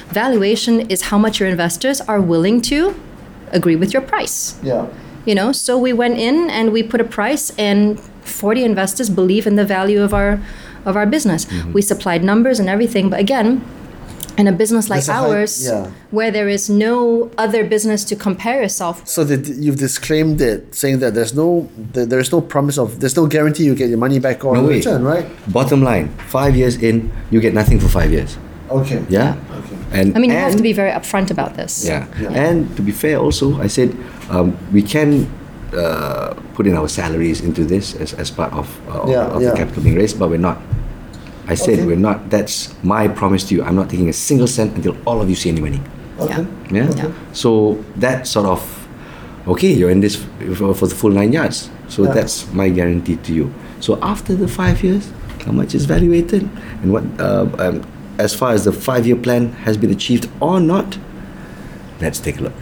[0.08, 2.94] valuation is how much your investors are willing to
[3.50, 4.58] agree with your price.
[4.62, 4.86] Yeah.
[5.24, 9.46] You know, so we went in and we put a price, and 40 investors believe
[9.46, 10.40] in the value of our
[10.84, 11.46] of our business.
[11.46, 11.72] Mm-hmm.
[11.72, 13.64] We supplied numbers and everything, but again,
[14.38, 15.90] in a business like There's a high- ours, yeah.
[16.10, 20.98] where there is no other business to compare yourself So that you've disclaimed it, saying
[21.00, 24.44] that there's no there's no promise of there's no guarantee you get your money back
[24.44, 24.76] or No in way.
[24.76, 25.26] return, right?
[25.48, 28.36] Bottom line, five years in, you get nothing for five years.
[28.68, 29.00] Okay.
[29.08, 29.36] Yeah.
[29.60, 29.76] Okay.
[30.00, 31.86] And I mean, you have to be very upfront about this.
[31.86, 32.04] Yeah.
[32.20, 32.30] Yeah.
[32.46, 33.94] And to be fair, also, I said
[34.28, 35.30] um, we can
[35.72, 39.50] uh, put in our salaries into this as, as part of, uh, Yeah, of yeah.
[39.50, 40.58] the capital being raised, but we're not.
[41.48, 41.86] I said Okay.
[41.86, 42.28] we're not.
[42.30, 43.62] That's my promise to you.
[43.62, 45.80] I'm not taking a single cent until all of you see any money.
[46.18, 46.46] Okay.
[46.70, 46.90] Yeah.
[46.96, 47.12] Yeah.
[47.32, 48.88] So that sort of,
[49.46, 50.16] okay, you're in this
[50.56, 51.70] for, for the full nine yards.
[51.88, 52.12] So Yeah.
[52.14, 53.52] that's my guarantee to you.
[53.80, 55.08] So after the five years,
[55.44, 56.42] how much is valuated,
[56.82, 57.82] and what, uh, um,
[58.18, 60.98] as far as the five-year plan has been achieved or not,
[62.00, 62.54] let's take a look.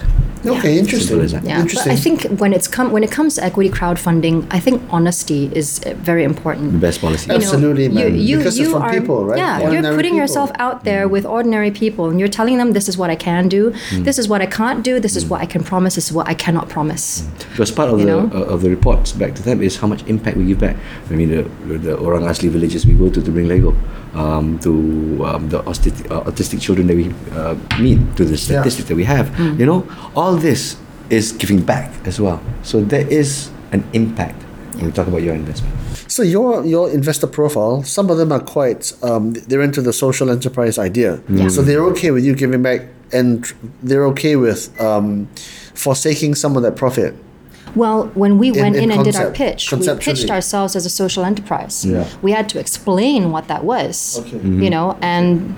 [0.47, 1.09] Okay, interesting.
[1.09, 1.45] Simple as that.
[1.45, 1.93] Yeah, but Interesting.
[1.93, 5.81] I think when it's come when it comes to equity crowdfunding, I think honesty is
[5.87, 6.73] uh, very important.
[6.73, 7.25] The best policy.
[7.27, 8.15] You know, Absolutely, man.
[8.15, 9.39] You, you, Because you from are, people, right?
[9.39, 10.19] Yeah, you're putting people.
[10.19, 13.49] yourself out there with ordinary people, and you're telling them this is what I can
[13.49, 14.05] do, Mm.
[14.05, 16.27] this is what I can't do, this is what I can promise, this is what
[16.29, 17.05] I cannot promise.
[17.51, 20.03] Because part of You the uh, of the reports back to them is how much
[20.07, 20.77] impact we give back.
[21.11, 21.43] I mean, the,
[21.87, 23.73] the Orang Asli villages we go to to bring Lego,
[24.15, 24.71] um, to
[25.29, 29.05] um, the autistic, uh, autistic children that we uh, meet, to the statistics that we
[29.05, 29.29] have.
[29.37, 29.59] Hmm.
[29.61, 29.81] You know,
[30.15, 30.77] all this
[31.11, 32.41] is giving back as well.
[32.63, 34.43] So there is an impact
[34.75, 35.75] when we talk about your investment.
[36.09, 40.31] So your your investor profile, some of them are quite um, they're into the social
[40.31, 41.21] enterprise idea.
[41.29, 41.49] Yeah.
[41.49, 43.45] So they're okay with you giving back, and
[43.83, 45.27] they're okay with um,
[45.75, 47.15] forsaking some of that profit.
[47.75, 50.91] Well, when we went in in, and did our pitch, we pitched ourselves as a
[50.91, 51.85] social enterprise.
[51.85, 52.09] Yeah.
[52.23, 54.39] We had to explain what that was, Okay.
[54.39, 55.57] you know, and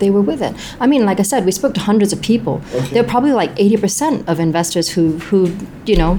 [0.00, 0.54] they were with it.
[0.80, 2.60] I mean, like I said, we spoke to hundreds of people.
[2.74, 2.88] Okay.
[2.94, 5.54] There are probably like 80% of investors who, who,
[5.86, 6.16] you know,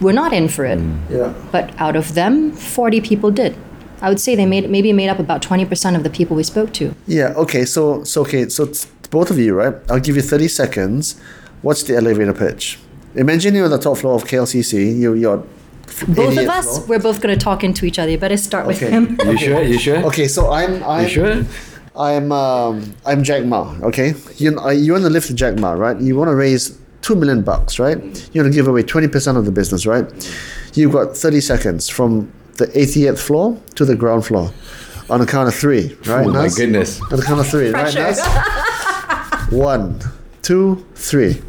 [0.00, 0.78] were not in for it.
[0.78, 0.98] Mm.
[1.10, 1.34] Yeah.
[1.52, 3.56] But out of them, 40 people did.
[4.02, 6.72] I would say they made maybe made up about 20% of the people we spoke
[6.74, 6.94] to.
[7.06, 7.34] Yeah.
[7.36, 7.64] Okay.
[7.66, 8.48] So so okay.
[8.48, 9.74] So it's both of you, right?
[9.90, 11.20] I'll give you thirty seconds.
[11.62, 12.78] What's the elevator pitch?
[13.14, 14.96] Imagine you're on the top floor of KLCC.
[14.96, 15.44] You you're
[16.08, 16.86] Both of us, floor.
[16.88, 18.10] we're both going to talk into each other.
[18.10, 19.18] You better start with him.
[19.26, 19.62] You sure?
[19.62, 19.98] You sure?
[20.06, 20.28] Okay.
[20.28, 21.44] So I'm I'm You sure?
[22.00, 23.76] I'm um, I'm Jack Ma.
[23.82, 26.00] Okay, you uh, you want to lift Jack Ma, right?
[26.00, 27.98] You want to raise two million bucks, right?
[28.32, 30.06] You want to give away twenty percent of the business, right?
[30.72, 34.50] You've got thirty seconds from the 88th floor to the ground floor,
[35.10, 36.26] on a count of three, right?
[36.26, 37.02] Oh my goodness.
[37.02, 37.92] On the count of three, right?
[37.92, 38.22] Pressure.
[38.22, 39.52] Naz?
[39.52, 40.00] One,
[40.40, 41.42] two, three.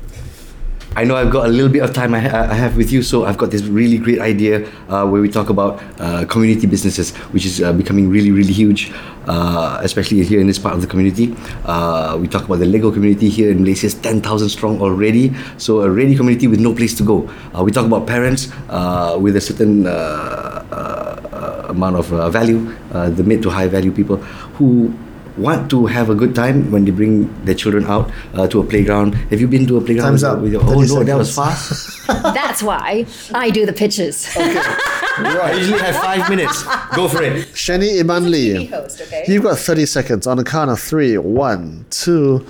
[0.94, 3.02] I know I've got a little bit of time I, ha- I have with you,
[3.02, 7.16] so I've got this really great idea uh, where we talk about uh, community businesses,
[7.32, 8.92] which is uh, becoming really, really huge,
[9.26, 11.34] uh, especially here in this part of the community.
[11.64, 15.80] Uh, we talk about the Lego community here in Malaysia is 10,000 strong already, so
[15.80, 17.30] a ready community with no place to go.
[17.58, 18.52] Uh, we talk about parents
[19.18, 19.88] with a certain
[21.72, 24.18] amount of value, the mid to high value people
[24.60, 24.94] who
[25.38, 28.64] want to have a good time when they bring their children out uh, to a
[28.64, 29.16] playground.
[29.16, 30.08] Have you been to a playground?
[30.08, 30.42] Time's with, up.
[30.42, 32.08] with your, oh 30 no, that was fast.
[32.08, 34.28] That's why I do the pitches.
[34.36, 34.62] Okay.
[35.18, 36.64] I usually have five minutes.
[36.96, 37.48] Go for it.
[37.54, 38.66] Shani Iman Lee.
[38.66, 39.24] host, okay?
[39.28, 41.18] You've got 30 seconds on a count of three.
[41.18, 42.46] One, two,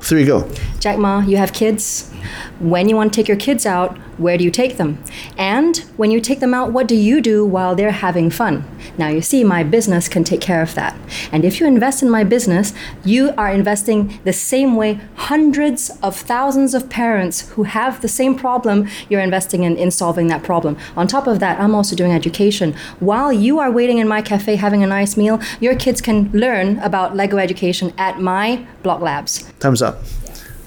[0.00, 0.50] three, go.
[0.80, 2.12] Jack Ma, you have kids.
[2.60, 5.02] When you want to take your kids out, where do you take them?
[5.36, 8.64] And when you take them out, what do you do while they're having fun?
[8.96, 10.96] Now, you see, my business can take care of that.
[11.32, 12.72] And if you invest in my business,
[13.04, 18.34] you are investing the same way hundreds of thousands of parents who have the same
[18.34, 20.76] problem, you're investing in, in solving that problem.
[20.96, 22.74] On top of that, I'm also doing education.
[23.00, 26.78] While you are waiting in my cafe having a nice meal, your kids can learn
[26.78, 29.50] about Lego education at my Block Labs.
[29.60, 30.02] Time's up.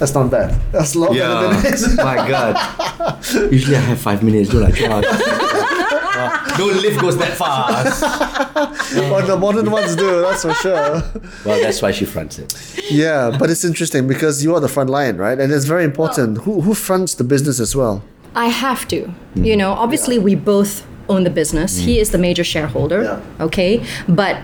[0.02, 0.60] That's not bad.
[0.72, 1.96] That's a lot better than this.
[1.96, 3.24] my God.
[3.52, 4.50] Usually I have five minutes.
[4.50, 4.72] Don't I?
[4.72, 5.06] Charge.
[5.08, 8.02] Uh, no lift goes that fast.
[8.96, 11.04] but the modern ones do, that's for sure.
[11.46, 12.52] Well, that's why she fronts it.
[12.90, 15.40] Yeah, but it's interesting because you are the front line, right?
[15.40, 16.40] And it's very important.
[16.40, 18.04] Who, who fronts the business as well?
[18.34, 19.14] I have to.
[19.36, 21.78] You know, obviously we both own the business.
[21.78, 23.04] He is the major shareholder.
[23.04, 23.22] Yeah.
[23.40, 24.44] Okay, but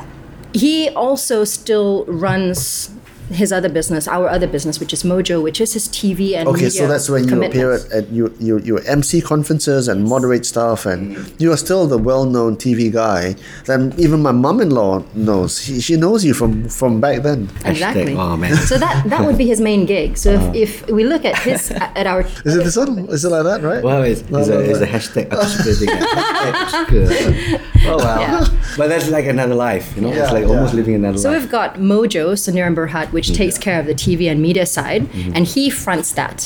[0.54, 2.92] he also still runs
[3.30, 6.66] his other business, our other business, which is Mojo, which is his TV and Okay,
[6.66, 10.46] media so that's when you appear at, at you, you you MC conferences and moderate
[10.46, 13.36] stuff, and you are still the well-known TV guy.
[13.66, 15.62] Then even my mom-in-law knows.
[15.62, 17.50] She, she knows you from from back then.
[17.66, 18.14] Exactly.
[18.14, 18.56] Hashtag, oh, man.
[18.56, 20.18] So that that would be his main gig.
[20.18, 20.52] So if, uh-huh.
[20.56, 23.00] if we look at his at our Is it this one?
[23.10, 23.84] Is it like that, right?
[23.84, 28.20] Well, it's, No, it's, no, a, it's a hashtag Hashtag Oh wow!
[28.20, 28.48] Yeah.
[28.78, 30.12] But that's like another life, you know.
[30.12, 30.50] Yeah, it's like yeah.
[30.50, 31.42] almost living another So life.
[31.42, 35.36] we've got Mojo, Sendirian Berhad, which takes care of the TV and media side, Mm-hmm.
[35.36, 36.38] and he fronts that.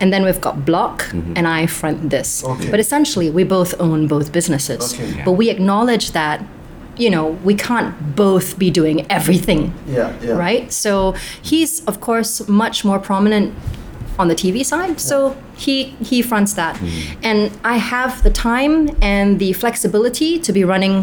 [0.00, 1.36] And then we've got Block, Mm-hmm.
[1.36, 2.30] and I front this.
[2.52, 2.70] Okay.
[2.72, 4.82] But essentially, we both own both businesses.
[4.94, 5.08] Okay.
[5.16, 5.24] Yeah.
[5.26, 6.36] But we acknowledge that,
[7.04, 7.92] you know, we can't
[8.24, 9.60] both be doing everything.
[9.86, 10.44] Yeah, yeah.
[10.46, 10.64] Right?
[10.84, 10.90] So
[11.50, 12.32] he's, of course,
[12.64, 13.48] much more prominent
[14.18, 14.96] on the TV side.
[15.10, 15.16] So
[15.64, 15.74] he
[16.10, 16.74] he fronts that.
[16.76, 17.28] Mm-hmm.
[17.28, 17.40] And
[17.74, 18.74] I have the time
[19.14, 20.94] and the flexibility to be running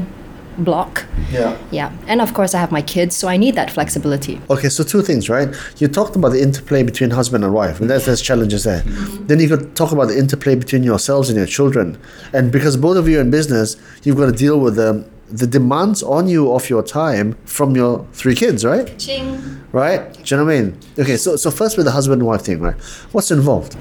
[0.57, 1.05] Block.
[1.31, 1.57] Yeah.
[1.71, 4.41] Yeah, and of course I have my kids, so I need that flexibility.
[4.49, 5.49] Okay, so two things, right?
[5.77, 8.81] You talked about the interplay between husband and wife, and there's, there's challenges there.
[8.81, 9.27] Mm-hmm.
[9.27, 11.97] Then you could talk about the interplay between yourselves and your children.
[12.33, 15.47] And because both of you are in business, you've got to deal with the, the
[15.47, 18.97] demands on you of your time from your three kids, right?
[18.97, 19.61] Ching.
[19.71, 20.13] Right?
[20.13, 20.79] Do you know what I mean?
[20.97, 22.79] Okay, so, so first with the husband and wife thing, right?
[23.11, 23.75] What's involved?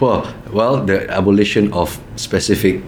[0.00, 2.82] Well, well, the abolition of specific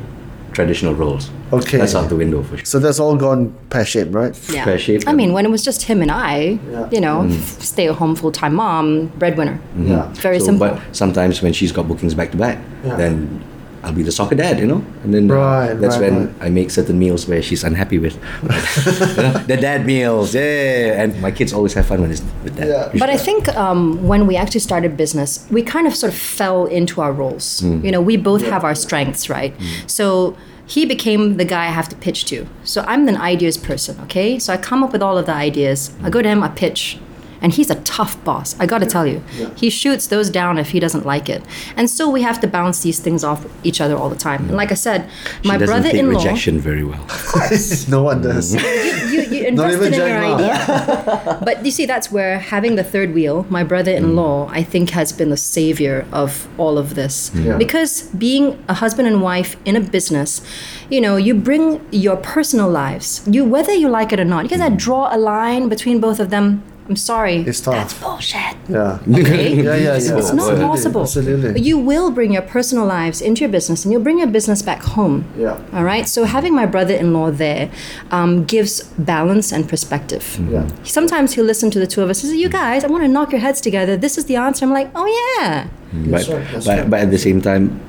[0.55, 1.31] traditional roles.
[1.53, 1.79] Okay.
[1.79, 2.65] That's out the window for sure.
[2.65, 4.35] So that's all gone pear shaped, right?
[4.53, 4.65] Yeah.
[4.65, 6.89] Pear-shaped I mean, when it was just him and I, Yeah.
[6.91, 7.61] you know, mm-hmm.
[7.61, 9.55] stay at home full time mom, breadwinner.
[9.55, 9.89] Mm-hmm.
[9.89, 10.09] Yeah.
[10.15, 10.69] Very So, simple.
[10.69, 13.45] But sometimes when she's got bookings back to back, then
[13.85, 16.47] I'll be the soccer dad, you know, and then uh, Right, that's right, when right.
[16.47, 18.19] I make certain meals where she's unhappy with.
[19.15, 22.57] You know, the dad meals, yeah, and my kids always have fun when it's with
[22.57, 22.67] that.
[22.69, 22.99] Yeah.
[22.99, 26.67] But I think um, when we actually started business, we kind of sort of fell
[26.67, 27.63] into our roles.
[27.63, 29.55] You know, we both have our strengths, right?
[29.87, 32.47] So he became the guy I have to pitch to.
[32.65, 34.39] So I'm an ideas person, okay?
[34.39, 35.91] So I come up with all of the ideas.
[36.03, 36.99] I go to him, I pitch.
[37.45, 39.23] And he's a tough boss, I gotta tell you.
[39.55, 41.43] He shoots those down if he doesn't like it.
[41.77, 44.49] And so we have to bounce these things off each other all the time.
[44.49, 45.11] And like I said,
[45.43, 46.19] she my doesn't brother take in law.
[46.19, 47.07] rejection very well.
[47.89, 48.55] no one does.
[48.55, 50.35] you, you Not invested even in your Ma.
[50.37, 51.39] idea.
[51.45, 54.51] but you see, that's where having the third wheel, my brother-in-law, mm.
[54.51, 57.31] I think has been the savior of all of this.
[57.35, 57.59] Yeah.
[57.59, 60.41] Because being a husband and wife in a business,
[60.89, 64.45] you know, you bring your personal lives, you whether you like it or not.
[64.45, 66.63] You guys that draw a line between both of them.
[66.89, 67.37] I'm sorry.
[67.39, 67.75] It's tough.
[67.75, 68.57] That's bullshit.
[68.69, 68.99] Yeah.
[69.09, 69.55] Okay?
[69.65, 70.19] Yeah, yeah, It's, yeah.
[70.19, 71.01] it's not Absolutely, possible.
[71.03, 71.61] absolutely.
[71.63, 74.83] You will bring your personal lives into your business and you'll bring your business back
[74.83, 75.25] home.
[75.39, 75.59] Yeah.
[75.73, 76.07] All right.
[76.07, 77.71] So having my brother in law there
[78.11, 80.39] um, gives balance and perspective.
[80.51, 80.69] Yeah.
[80.83, 83.09] Sometimes he'll listen to the two of us and say, You guys, I want to
[83.09, 83.97] knock your heads together.
[83.97, 84.67] This is the answer.
[84.67, 85.07] I'm like, Oh,
[85.39, 85.69] yeah.
[85.93, 87.81] but, right, that's but, but at the same time,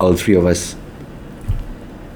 [0.00, 0.76] all three of us,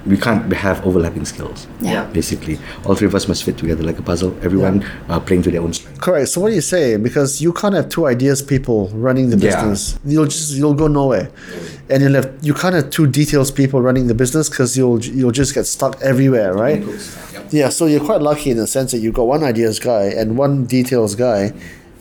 [0.07, 1.67] we can't have overlapping skills.
[1.81, 2.05] Yeah.
[2.07, 4.37] Basically, all three of us must fit together like a puzzle.
[4.43, 6.01] Everyone uh, playing to their own strength.
[6.01, 6.29] Correct.
[6.29, 6.97] So what do you say?
[6.97, 9.55] Because you can't have two ideas people running the business.
[9.55, 9.69] Yeah.
[9.69, 9.99] business.
[10.05, 11.31] You'll just you'll go nowhere,
[11.91, 15.33] and you'll have you can't have two details people running the business because you'll you'll
[15.33, 16.83] just get stuck everywhere, right?
[17.51, 17.69] Yeah.
[17.69, 20.65] So you're quite lucky in the sense that you've got one ideas guy and one
[20.65, 21.53] details guy,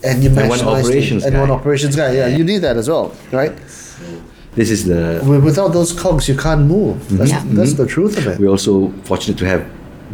[0.04, 0.90] and you match one nicely.
[0.90, 2.12] operations and one operations guy.
[2.12, 3.52] Yeah, you need that as well, right?
[4.54, 5.20] This is the.
[5.44, 7.08] Without those cogs, you can't move.
[7.16, 7.42] That's, Yeah.
[7.46, 8.38] that's the truth of it.
[8.40, 9.64] We're also fortunate to have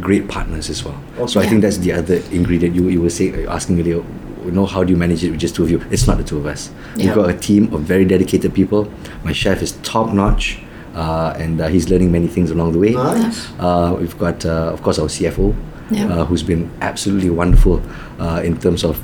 [0.01, 0.99] great partners as well.
[1.29, 2.75] So I think that's the other ingredient.
[2.75, 4.03] You you were say asking earlier.
[4.45, 5.81] You know how do you manage it with just two of you?
[5.91, 6.71] It's not the two of us.
[6.97, 8.87] We've got a team of very dedicated people.
[9.25, 10.59] My chef is top notch,
[10.95, 12.91] uh, and uh, he's learning many things along the way.
[12.91, 13.49] Nice.
[13.59, 15.55] Uh, we've got, uh, of course, our CFO,
[15.91, 16.09] Yeah.
[16.13, 17.81] uh, who's been absolutely wonderful
[18.21, 19.01] uh, in terms of.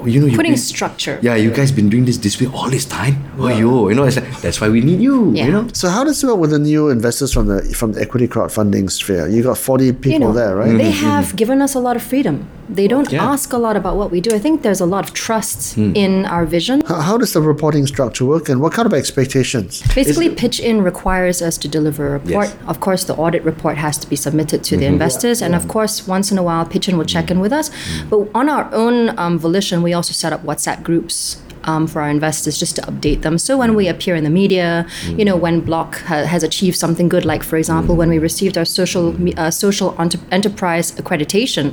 [0.00, 1.18] Oh, you know, you Putting been- structure.
[1.22, 3.16] Yeah, you guys been doing this this way all this time.
[3.38, 5.32] Oh, yo, you know, it's like, that's why we need you.
[5.32, 5.46] Yeah.
[5.46, 8.00] You know, So how does it work with the new investors from the from the
[8.00, 9.28] equity crowdfunding sphere?
[9.28, 10.76] You got forty people you know, there, right?
[10.76, 11.06] they mm-hmm.
[11.06, 12.48] have given us a lot of freedom.
[12.68, 13.32] They don't Yeah.
[13.32, 14.34] ask a lot about what we do.
[14.34, 15.94] I think there's a lot of trust hmm.
[15.94, 16.82] in our vision.
[16.88, 19.82] How, how does the reporting structure work, and what kind of expectations?
[19.94, 22.48] Basically, Pitchin requires us to deliver a report.
[22.48, 22.56] Yes.
[22.66, 24.94] Of course, the audit report has to be submitted to the mm-hmm.
[24.94, 27.42] investors, and of course, once in a while, Pitchin will check in mm-hmm.
[27.42, 27.70] with us.
[28.10, 31.38] But on our own um, volition, we also set up WhatsApp groups.
[31.74, 33.38] Um, for our investors, just to update them.
[33.42, 34.86] So when we appear in the media,
[35.18, 38.54] you know, when Block ha- has achieved something good, like for example, when we received
[38.54, 41.66] our social uh, social enter- enterprise accreditation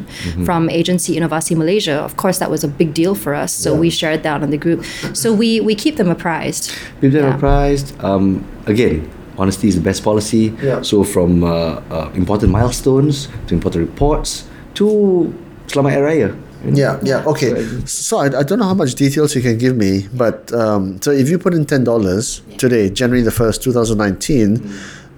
[0.47, 3.53] from agency Inovasi Malaysia, of course that was a big deal for us.
[3.53, 4.81] So we shared that on the group.
[5.13, 6.73] So we we keep them apprised.
[6.97, 7.35] People Yeah.
[7.37, 7.93] apprised.
[8.01, 9.05] Um, again,
[9.37, 10.57] honesty is the best policy.
[10.57, 10.81] Yeah.
[10.81, 11.53] So from uh,
[11.93, 14.49] uh, important milestones to important reports
[14.81, 14.85] to
[15.69, 16.29] Selamat Hari Raya.
[16.63, 17.65] Yeah, yeah, okay.
[17.85, 21.11] So I, I don't know how much details you can give me, but um, so
[21.11, 24.71] if you put in ten dollars today, January the first, two thousand nineteen,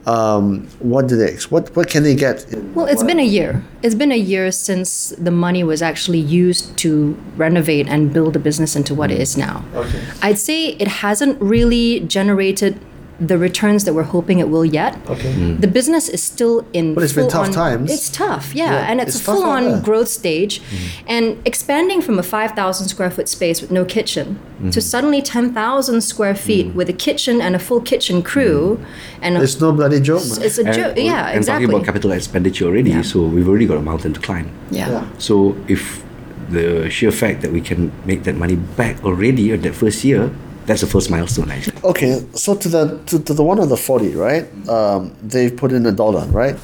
[0.05, 1.33] Um, what do they?
[1.49, 2.45] What what can they get?
[2.75, 3.63] Well, it's been a year.
[3.81, 8.39] It's been a year since the money was actually used to renovate and build the
[8.39, 9.65] business into what it is now.
[9.73, 9.99] Okay.
[10.21, 12.77] I'd say it hasn't really generated
[13.19, 14.97] the returns that we're hoping it will yet.
[15.09, 15.31] Okay.
[15.33, 15.57] Hmm.
[15.61, 16.93] The business is still in.
[16.95, 17.91] But it's been tough full-on- times.
[17.91, 19.81] It's tough, yeah, Yeah, and it's, it's a full-on there.
[19.81, 21.07] growth stage, hmm.
[21.07, 24.79] and expanding from a five thousand square foot space with no kitchen to hmm.
[24.79, 28.79] suddenly ten thousand square feet with a kitchen and a full kitchen crew,
[29.21, 30.41] and a, It's no bloody joke, man.
[30.43, 30.97] it's a joke.
[30.97, 31.65] Yeah, and exactly.
[31.65, 33.01] talking about capital expenditure already, Yeah.
[33.01, 34.49] so we've already got a mountain to climb.
[34.71, 34.89] yeah.
[34.89, 35.05] Yeah.
[35.17, 36.03] So if
[36.49, 40.29] the sheer fact that we can make that money back already in that first year,
[40.65, 41.77] that's the first milestone actually.
[41.83, 44.45] Okay, so to the to, to the one of the forty, right?
[44.69, 46.55] Um, they've put in a dollar, right?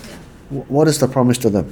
[0.49, 1.65] Wh- What is the promise to them?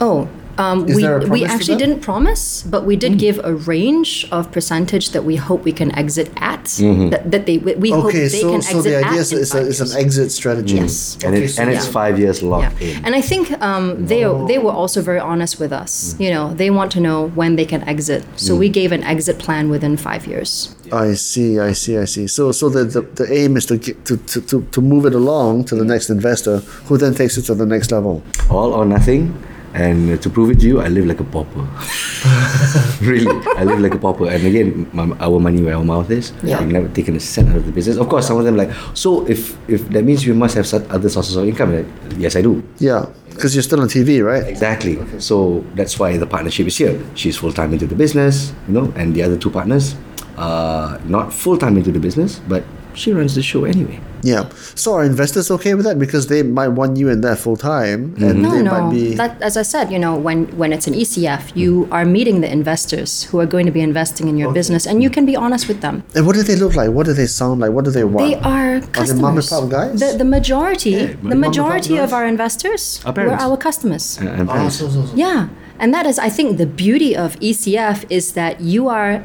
[0.00, 1.86] Oh, um, Is we, there a we promise to actually that?
[1.86, 5.94] Didn't promise, but we did give a range of percentage that we hope we can
[5.96, 6.64] exit at.
[6.66, 9.32] That, that they we, we hope they so can so exit the at idea is
[9.32, 10.76] in it's, a, five it's an exit strategy.
[10.76, 11.18] Yes.
[11.24, 13.04] And, Okay, it, so and it's five years Yeah, locked in.
[13.04, 16.16] and I think um, they they were also very honest with us.
[16.18, 19.38] You know, they want to know when they can exit, so we gave an exit
[19.38, 20.74] plan within five years.
[20.92, 22.26] I see, I see, I see.
[22.26, 25.14] So so the, the, the aim is to, get, to, to, to to move it
[25.14, 28.22] along to the next investor, who then takes it to the next level.
[28.50, 29.34] All or nothing.
[29.76, 31.60] And uh, to prove it to you, I live like a pauper.
[33.04, 34.26] really, I live like a pauper.
[34.30, 36.32] And again, my, our money where our mouth is.
[36.42, 36.60] Yeah.
[36.60, 37.98] We've never taken a cent out of the business.
[37.98, 41.10] Of course, some of them like, so if if that means we must have other
[41.10, 41.76] sources of income.
[41.76, 41.86] Like,
[42.16, 42.64] yes, I do.
[42.78, 44.48] Yeah, because you're still on TV, right?
[44.48, 44.96] Exactly.
[45.20, 46.98] So that's why the partnership is here.
[47.14, 49.94] She's full time into the business, you know, and the other two partners
[50.38, 54.00] are not full time into the business, but she runs the show anyway.
[54.26, 54.48] Yeah.
[54.74, 55.98] So are investors okay with that?
[55.98, 58.42] Because they might want you in there full time, and mm-hmm.
[58.42, 58.70] No, they no.
[58.74, 59.14] might be.
[59.14, 61.92] That, as I said, you know, when when it's an ECF, you mm-hmm.
[61.92, 65.10] are meeting the investors who are going to be investing in your business, and you
[65.10, 66.02] can be honest with them.
[66.16, 66.90] and what do they look like?
[66.90, 67.70] What do they sound like?
[67.70, 68.26] What do they want?
[68.26, 69.22] They are they customers.
[69.22, 70.00] mom and pop guys?
[70.00, 74.18] The, the majority, mom the majority of our investors Our were our customers.
[74.18, 75.14] And, and Oh, so, so, so.
[75.14, 79.24] Yeah, and that is, I think, the beauty of ECF is that you are,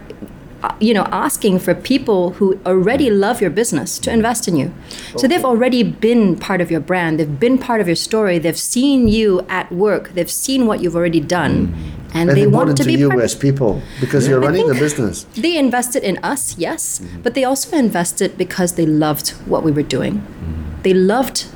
[0.63, 4.71] Uh, you know, asking for people who already love your business to invest in you.
[5.17, 7.19] So they've already been part of your brand.
[7.19, 8.37] They've been part of your story.
[8.37, 10.13] They've seen you at work.
[10.13, 11.73] They've seen what you've already done, mm.
[12.13, 13.23] and, And they want to be you part.
[13.23, 15.25] as people because you're running the business.
[15.35, 17.21] They invested in us, yes, mm-hmm.
[17.23, 20.21] but they also invested because they loved what we were doing.
[20.21, 20.83] Mm.
[20.83, 21.47] They loved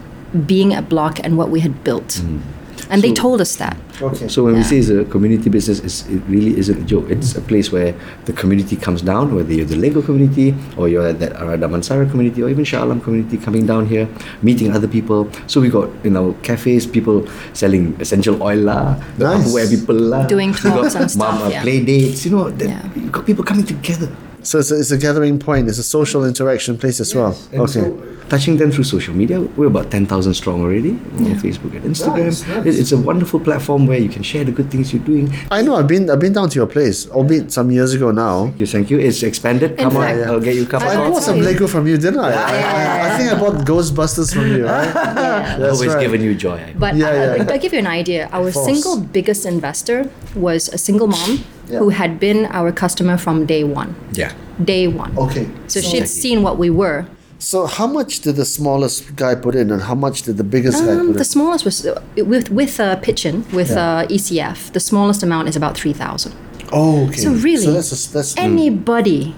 [0.48, 2.22] being at Block and what we had built.
[2.24, 2.42] Mm.
[2.90, 3.78] And they told us that.
[4.02, 4.28] Okay.
[4.28, 4.68] So when we Yeah.
[4.72, 7.10] say it's a community business, it's, it really isn't a joke.
[7.10, 11.08] It's a place where the community comes down, whether you're the Lego community or you're
[11.08, 14.08] at that Ara Damansara community or even Shah Alam community coming down here,
[14.42, 15.30] meeting other people.
[15.48, 19.48] So we got in our cafes people selling essential oil lah, Nice.
[19.48, 20.28] Tupperware people lah.
[20.28, 21.62] Doing We talks and stuff, mama yeah.
[21.64, 22.50] play dates, you know.
[22.50, 22.84] Yeah.
[22.96, 24.10] You got people coming together.
[24.46, 25.68] So it's a, it's a gathering point.
[25.68, 27.34] It's a social interaction place as well.
[27.52, 27.72] And Okay.
[27.82, 32.26] so touching them through social media, we're about 10,000 strong already on Facebook and Instagram.
[32.26, 32.78] Nice, nice.
[32.82, 35.34] It's a wonderful platform where you can share the good things you're doing.
[35.50, 35.76] I know.
[35.76, 38.54] I've been I've been down to your place, albeit some years ago now.
[38.60, 39.00] Yes, thank you.
[39.00, 39.78] It's expanded.
[39.78, 41.40] Come on, fact- I'll get you a cup I of bought some.
[41.42, 42.32] Lego from you, didn't I?
[42.32, 44.94] I, I, I think I bought Ghostbusters from you, right?
[44.94, 46.02] That's Always right.
[46.06, 46.60] given you joy.
[46.78, 47.46] But Yeah, I, yeah.
[47.52, 48.30] I'll give you an idea.
[48.32, 51.80] Our single biggest investor was a single mom Yeah.
[51.80, 53.96] who had been our customer from day one.
[54.14, 54.32] Yeah.
[54.64, 55.12] Day one.
[55.18, 55.48] Okay.
[55.68, 57.06] So she'd seen what we were.
[57.40, 60.78] So how much did the smallest guy put in, and how much did the biggest
[60.86, 61.26] guy Um, put the in?
[61.26, 62.02] smallest was uh,
[62.34, 64.72] with with uh, Pitchin with uh, ECF.
[64.72, 66.34] The smallest amount is about three thousand.
[66.72, 67.18] Oh, okay.
[67.26, 69.36] So really, so that's a, that's Anybody,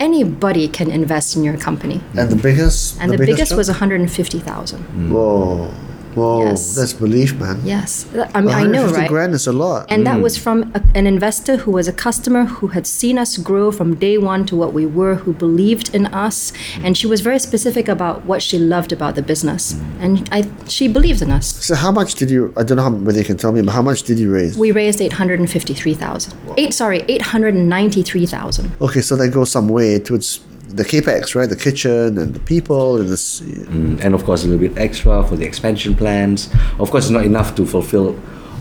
[0.00, 2.00] anybody can invest in your company.
[2.16, 3.58] and the biggest And the, biggest, chunk?
[3.58, 4.82] was one hundred and fifty thousand.
[5.10, 5.70] whoa,
[6.16, 6.74] whoa, Yes.
[6.74, 7.60] that's belief, man.
[7.64, 9.08] Yes, I mean I know, 150 right?
[9.08, 9.86] grand is a lot.
[9.88, 10.22] And that hmm.
[10.22, 13.94] was from a, an investor who was a customer who had seen us grow from
[13.94, 16.52] day one to what we were, who believed in us,
[16.82, 19.62] and she was very specific about what she loved about the business,
[20.00, 21.46] and I she believed in us.
[21.64, 22.52] so how much did you?
[22.56, 24.56] I don't know how, whether you can tell me, but how much did you raise?
[24.58, 26.34] We raised eight hundred and fifty-three thousand.
[26.56, 28.72] Eight, sorry, eight hundred and ninety-three thousand.
[28.80, 30.40] Okay, so that goes some way towards
[30.76, 31.48] the capex, right?
[31.48, 33.40] The kitchen and the people and this.
[33.40, 36.48] Mm, and of course, a little bit extra for the expansion plans.
[36.78, 38.18] Of course, it's not enough to fulfill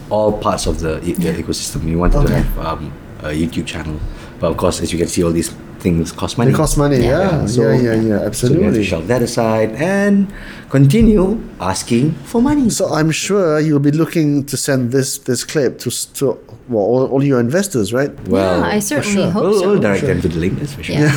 [0.10, 1.84] all parts of the, e- the ecosystem.
[1.86, 3.99] We wanted to have um, a YouTube channel.
[4.39, 6.52] But of course, as you can see, all these things cost money.
[6.52, 8.84] It costs money, yeah, yeah, so- yeah, yeah, So we have to absolutely.
[8.84, 10.34] shelve that aside and
[10.70, 12.70] continue asking for money.
[12.70, 16.26] So I'm sure you'll be looking to send this this clip to to
[16.68, 18.12] well all, all your investors, right?
[18.28, 19.32] well, yeah, I certainly sure.
[19.32, 19.70] hope we'll, so.
[19.70, 20.96] we'll direct them to the link, that's for sure.
[20.96, 21.14] Yeah.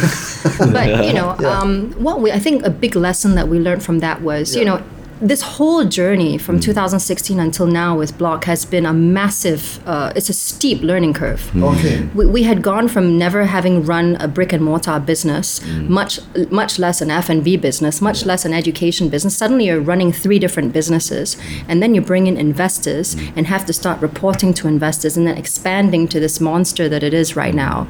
[0.73, 4.01] but you know, um, what we I think a big lesson that we learned from
[4.01, 4.83] that was, you know,
[5.21, 6.63] this whole journey from mm.
[6.63, 11.51] 2016 until now with Block has been a massive, uh, it's a steep learning curve.
[11.53, 11.77] Mm.
[11.77, 12.09] Okay.
[12.15, 15.89] We, we had gone from never having run a brick and mortar business, mm.
[15.89, 16.21] much
[16.51, 19.37] much less an F and B business, much less an education business.
[19.37, 21.37] Suddenly, you're running three different businesses,
[21.67, 25.37] and then you bring in investors and have to start reporting to investors, and then
[25.37, 27.89] expanding to this monster that it is right now.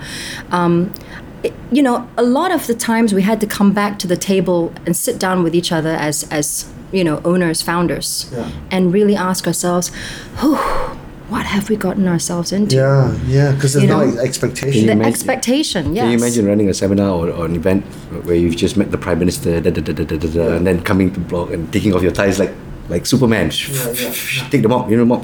[0.50, 0.92] Um,
[1.42, 4.16] it- you know, a lot of the times we had to come back to the
[4.16, 8.48] table and sit down with each other as as you know owners, founders, Yeah.
[8.70, 9.90] and really ask ourselves,
[10.40, 10.56] "Whew,
[11.28, 14.86] what have we gotten ourselves into?" Yeah, yeah, because there's You no know, expectation.
[14.86, 16.02] The imagine- expectation, yes.
[16.04, 17.84] Can you imagine running a seminar or, or an event
[18.24, 20.66] where you've just met the prime minister, da, da, da, da, da, da, da, and
[20.66, 22.52] then coming to block and taking off your ties like
[22.88, 24.48] like Superman, yeah, yeah.
[24.48, 25.22] take them off, you know, mop,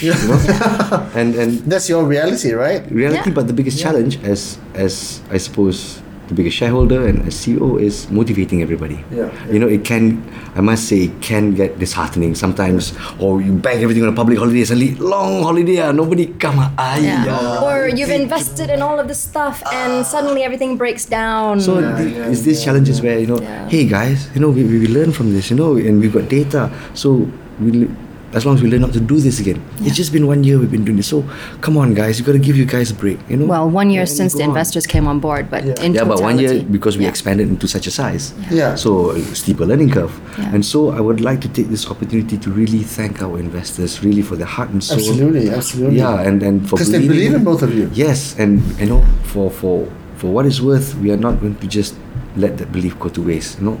[0.00, 1.10] you know?
[1.20, 2.80] and and That's your reality, right?
[2.90, 3.28] reality.
[3.28, 3.34] Yeah.
[3.34, 8.10] But the biggest challenge, as as I suppose, the biggest shareholder and as CEO is
[8.10, 9.02] motivating everybody.
[9.10, 10.22] Yeah, You know, it can.
[10.54, 12.92] I must say, it can get disheartening sometimes.
[13.18, 16.58] Or you bank everything on a public holiday, suddenly long holiday, ah, nobody come.
[16.58, 17.24] ah, ay, Yeah.
[17.30, 17.64] ah.
[17.66, 21.60] Or you've invested in all of this stuff and suddenly everything breaks down.
[21.60, 23.68] So th- it's these challenges where you know, Yeah.
[23.68, 26.70] hey guys, you know, we, we learn from this, you know, and we've got data.
[26.94, 27.26] So
[27.60, 27.88] we, l-
[28.34, 30.58] as long as we learn not to do this again, it's just been one year
[30.58, 31.06] we've been doing this.
[31.08, 31.22] So
[31.60, 33.46] come on, guys, you got to give you guys a break, you know.
[33.46, 34.50] well, one year And since the go on.
[34.50, 35.80] investors came on board, but Yeah.
[35.82, 37.10] in Yeah, but one year because we yeah.
[37.10, 38.34] expanded into such a size.
[38.50, 38.74] Yeah.
[38.74, 40.12] So uh, steeper learning curve.
[40.38, 40.52] Yeah.
[40.54, 44.22] And so I would like to take this opportunity to really thank our investors, really
[44.22, 44.98] for their heart and soul.
[44.98, 45.98] Absolutely, absolutely.
[45.98, 47.88] Yeah, and and for Because they believe in both of you.
[47.94, 49.02] Yes, and you know,
[49.32, 49.88] for for
[50.20, 51.94] for what it's worth, we are not going to just
[52.36, 53.58] let that belief go to waste.
[53.60, 53.76] You know,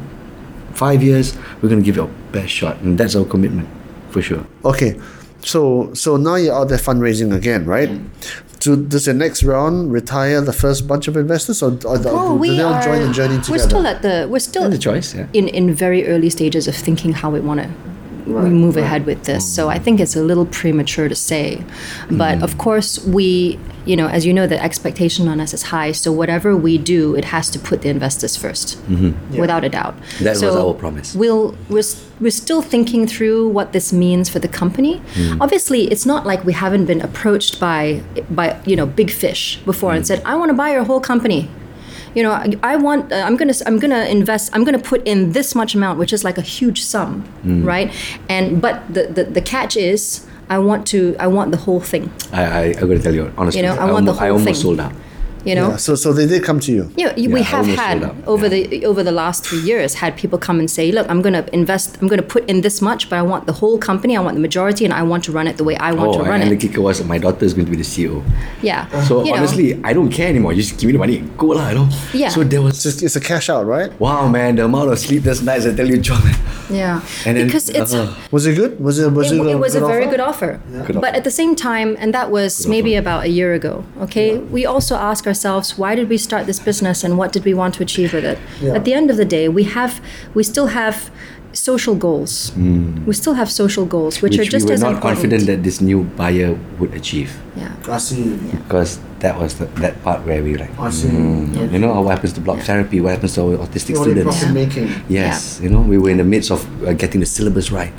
[0.72, 3.68] five years, we're going to give it our best shot, and that's our commitment,
[4.10, 4.44] for sure.
[4.64, 4.98] Okay,
[5.42, 7.88] so so now you're out there fundraising again, right?
[7.88, 8.08] Mm.
[8.60, 12.32] Do, does the next round retire the first bunch of investors, or, or the- Oh,
[12.34, 12.82] do we they all are.
[12.82, 13.52] join the journey together?
[13.52, 14.26] We're still at the.
[14.28, 15.26] We're still And the choice, yeah.
[15.32, 17.68] in in very early stages of thinking how we want to
[18.28, 19.46] we move ahead with this.
[19.46, 19.84] So I mm-hmm.
[19.84, 21.64] think it's a little premature to say,
[22.10, 22.44] but mm-hmm.
[22.44, 25.92] of course we, you know, as you know, the expectation on us is high.
[25.92, 29.38] So whatever we do, it has to put the investors 1st mm-hmm.
[29.38, 29.96] without a doubt.
[30.20, 31.14] That was our promise.
[31.14, 31.82] We'll we're,
[32.20, 35.00] we're still thinking through what this means for the company.
[35.14, 35.40] Mm.
[35.40, 39.92] Obviously, it's not like we haven't been approached by by you know big fish before
[39.92, 40.06] and mm.
[40.06, 41.48] said, "I want to buy your whole company."
[42.14, 43.12] You know, I, I want.
[43.12, 43.54] Uh, I'm gonna.
[43.66, 44.50] I'm gonna invest.
[44.54, 47.24] I'm gonna put in this much amount, which is like a huge sum,
[47.64, 47.92] right?
[48.28, 51.16] And but the, the the catch is, I want to.
[51.18, 52.10] I want the whole thing.
[52.32, 53.60] I, I going to tell you honestly.
[53.60, 54.54] You know, I want the almo- I whole almost thing.
[54.54, 54.92] sold out.
[55.44, 55.68] You know.
[55.70, 56.90] Yeah, so so they did come to you.
[56.96, 58.66] Yeah, y- we have had over Yeah.
[58.66, 61.44] the over the last three years had people come and say, "Look, I'm going to
[61.54, 61.96] invest.
[62.00, 64.16] I'm going to put in this much, but I want the whole company.
[64.16, 66.18] I want the majority, and I want to run it the way I want Oh,
[66.18, 68.22] to run and the it." kicker was my daughter is going to be the CEO.
[68.62, 68.86] Yeah.
[69.08, 70.52] So You know, honestly, I don't care anymore.
[70.52, 71.88] You just give me the money, go lah, you know.
[72.12, 72.28] Yeah.
[72.34, 73.90] So there was It's, just, it's a cash out, right?
[74.00, 76.22] wow, man, the amount of sleepless nights I tell you, John.
[76.70, 77.94] yeah, And then, because it's.
[77.94, 78.78] uh, Was it good?
[78.80, 80.10] Was it was it, it, a, it was a good very offer?
[80.10, 80.50] good offer.
[80.86, 81.16] Good But offer.
[81.18, 84.94] at the same time, and that was maybe about a year ago, okay, we also
[84.96, 88.12] ask ourselves, why did we start this business and what did we want to achieve
[88.12, 88.38] with it?
[88.60, 88.74] Yeah.
[88.74, 90.00] At the end of the day, we have,
[90.34, 91.10] we still have
[91.52, 92.52] social goals.
[93.08, 95.14] We still have social goals, which, which are just we were as not important.
[95.20, 97.30] confident that this new buyer would achieve.
[97.56, 97.74] Yeah.
[97.88, 98.36] I see.
[98.64, 101.08] Because that was the, that part where we like, I see.
[101.08, 104.38] mm, you know, what happens to block therapy, what happens to our autistic Only students.
[104.38, 104.88] profit making.
[105.08, 107.92] Yes, you know, we were in the midst of uh, getting the syllabus right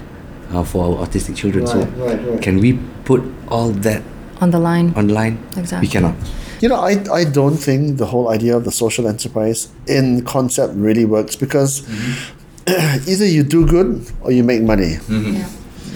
[0.51, 1.65] uh, for our autistic children.
[1.67, 2.41] so, Right, right, right.
[2.41, 4.01] can we put all that
[4.41, 4.93] On the line.
[4.95, 5.37] online?
[5.57, 5.87] Exactly.
[5.87, 6.15] We cannot.
[6.61, 10.73] You know, I, I don't think the whole idea of the social enterprise in concept
[10.75, 13.09] really works because mm-hmm.
[13.09, 14.95] either you do good or you make money.
[15.07, 15.33] Mm-hmm.
[15.35, 15.49] Yeah.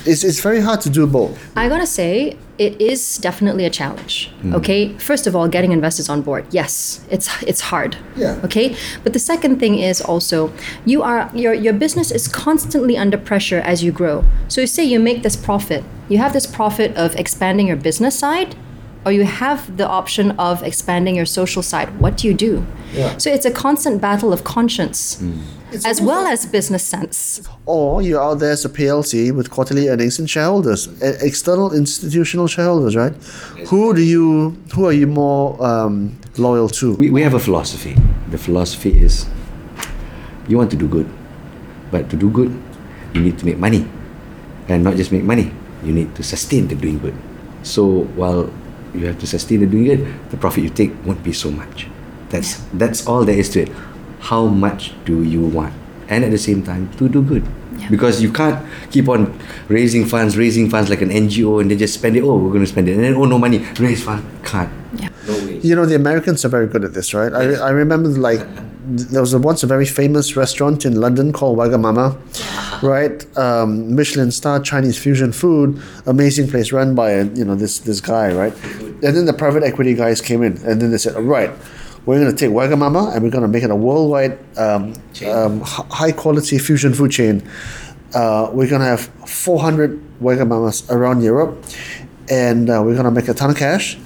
[0.05, 1.38] It's, it's very hard to do both.
[1.55, 4.30] I gotta say, it is definitely a challenge.
[4.38, 4.55] Mm-hmm.
[4.55, 6.45] Okay, first of all, getting investors on board.
[6.51, 7.97] Yes, it's it's hard.
[8.16, 8.39] Yeah.
[8.43, 10.51] Okay, but the second thing is also
[10.86, 14.24] you are your your business is constantly under pressure as you grow.
[14.49, 18.18] So you say you make this profit, you have this profit of expanding your business
[18.20, 18.55] side,
[19.06, 21.99] or you have the option of expanding your social side.
[21.99, 22.66] What do you do?
[22.93, 23.18] Yeah.
[23.18, 25.22] So it's a constant battle of conscience,
[25.86, 27.41] as well as business sense.
[27.66, 32.95] Or you're out there as a PLC with quarterly earnings and shareholders, external institutional shareholders,
[32.95, 33.14] right?
[33.68, 36.95] Who do you, who are you more um, loyal to?
[36.95, 37.95] We, we have a philosophy.
[38.30, 39.26] The philosophy is
[40.47, 41.10] you want to do good,
[41.91, 42.51] but to do good,
[43.14, 43.88] you need to make money.
[44.70, 45.51] And not just make money,
[45.84, 47.16] you need to sustain the doing good.
[47.64, 48.49] So while
[48.93, 51.87] you have to sustain the doing it, the profit you take won't be so much.
[52.29, 53.71] That's that's all there is to it.
[54.19, 55.73] How much do you want?
[56.09, 57.45] And at the same time, to do good.
[57.77, 57.89] Yeah.
[57.89, 59.37] Because you can't keep on
[59.67, 62.23] raising funds, raising funds like an NGO and then just spend it.
[62.23, 62.93] Oh, we're going to spend it.
[62.93, 64.23] And then, oh, no money, raise fund.
[64.43, 64.71] Can't.
[64.95, 65.09] Yeah.
[65.27, 65.59] No way.
[65.59, 67.33] You know, the Americans are very good at this, right?
[67.33, 68.39] I, I remember like
[68.85, 72.17] there was once a very famous restaurant in London called Wagamama.
[72.84, 73.38] Right?
[73.38, 78.34] Um, Michelin star Chinese fusion food, amazing place run by you know this this guy,
[78.34, 78.53] right?
[79.03, 81.51] And then the private equity guys came in, and then they said, all right,
[82.05, 84.93] we're going to take Wagamama and we're going to make it a worldwide um,
[85.25, 87.47] um, high quality fusion food chain.
[88.13, 91.63] Uh, we're going to have 400 Wagamamas around Europe,
[92.29, 93.97] and uh, we're going to make a ton of cash,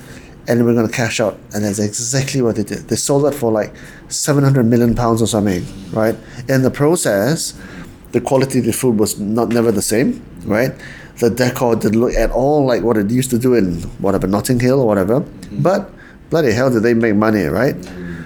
[0.47, 1.37] and we're going to cash out.
[1.53, 2.87] And that's exactly what they did.
[2.87, 3.75] They sold that for like
[4.07, 6.15] 700 million pounds or something, right?
[6.47, 7.53] In the process,
[8.11, 10.71] the quality of the food was not never the same, right?
[11.19, 14.59] The decor didn't look at all like what it used to do in whatever Notting
[14.59, 15.21] Hill or whatever.
[15.51, 15.89] But
[16.29, 17.75] bloody hell, did they make money, right?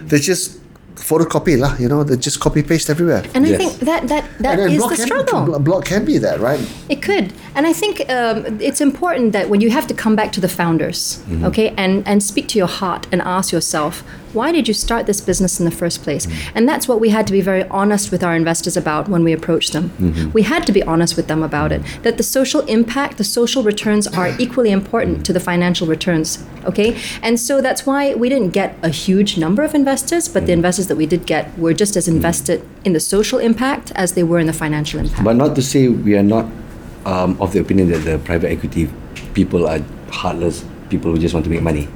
[0.05, 0.61] They just
[0.95, 3.23] photocopy lah, you know, they just copy paste everywhere.
[3.33, 5.45] And I think that that that and is the can, struggle.
[5.45, 6.59] Blo- block can be that, right?
[6.89, 10.31] It could, and I think um, it's important that when you have to come back
[10.33, 14.03] to the founders, okay, and and speak to your heart and ask yourself,
[14.33, 16.25] why did you start this business in the first place?
[16.25, 16.57] Mm-hmm.
[16.57, 19.33] And that's what we had to be very honest with our investors about when we
[19.33, 19.89] approached them.
[19.91, 20.31] Mm-hmm.
[20.31, 21.81] We had to be honest with them about it.
[21.81, 22.03] Mm-hmm.
[22.03, 26.99] That the social impact, the social returns are equally important to the financial returns, okay.
[27.21, 30.87] And so that's why we didn't get a huge number of investors, but the investors
[30.87, 34.39] that we did get were just as invested in the social impact as they were
[34.39, 35.23] in the financial impact.
[35.23, 36.45] But not to say we are not
[37.05, 38.89] um, of the opinion that the private equity
[39.33, 39.79] people are
[40.11, 41.87] heartless people who just want to make money.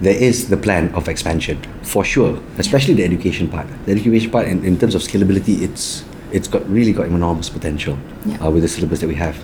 [0.00, 3.66] There is the plan of expansion for sure, especially the education part.
[3.86, 7.96] The education part, in, in terms of scalability, it's it's got really got enormous potential
[8.24, 8.38] Yeah.
[8.46, 9.36] uh, with the syllabus that we have,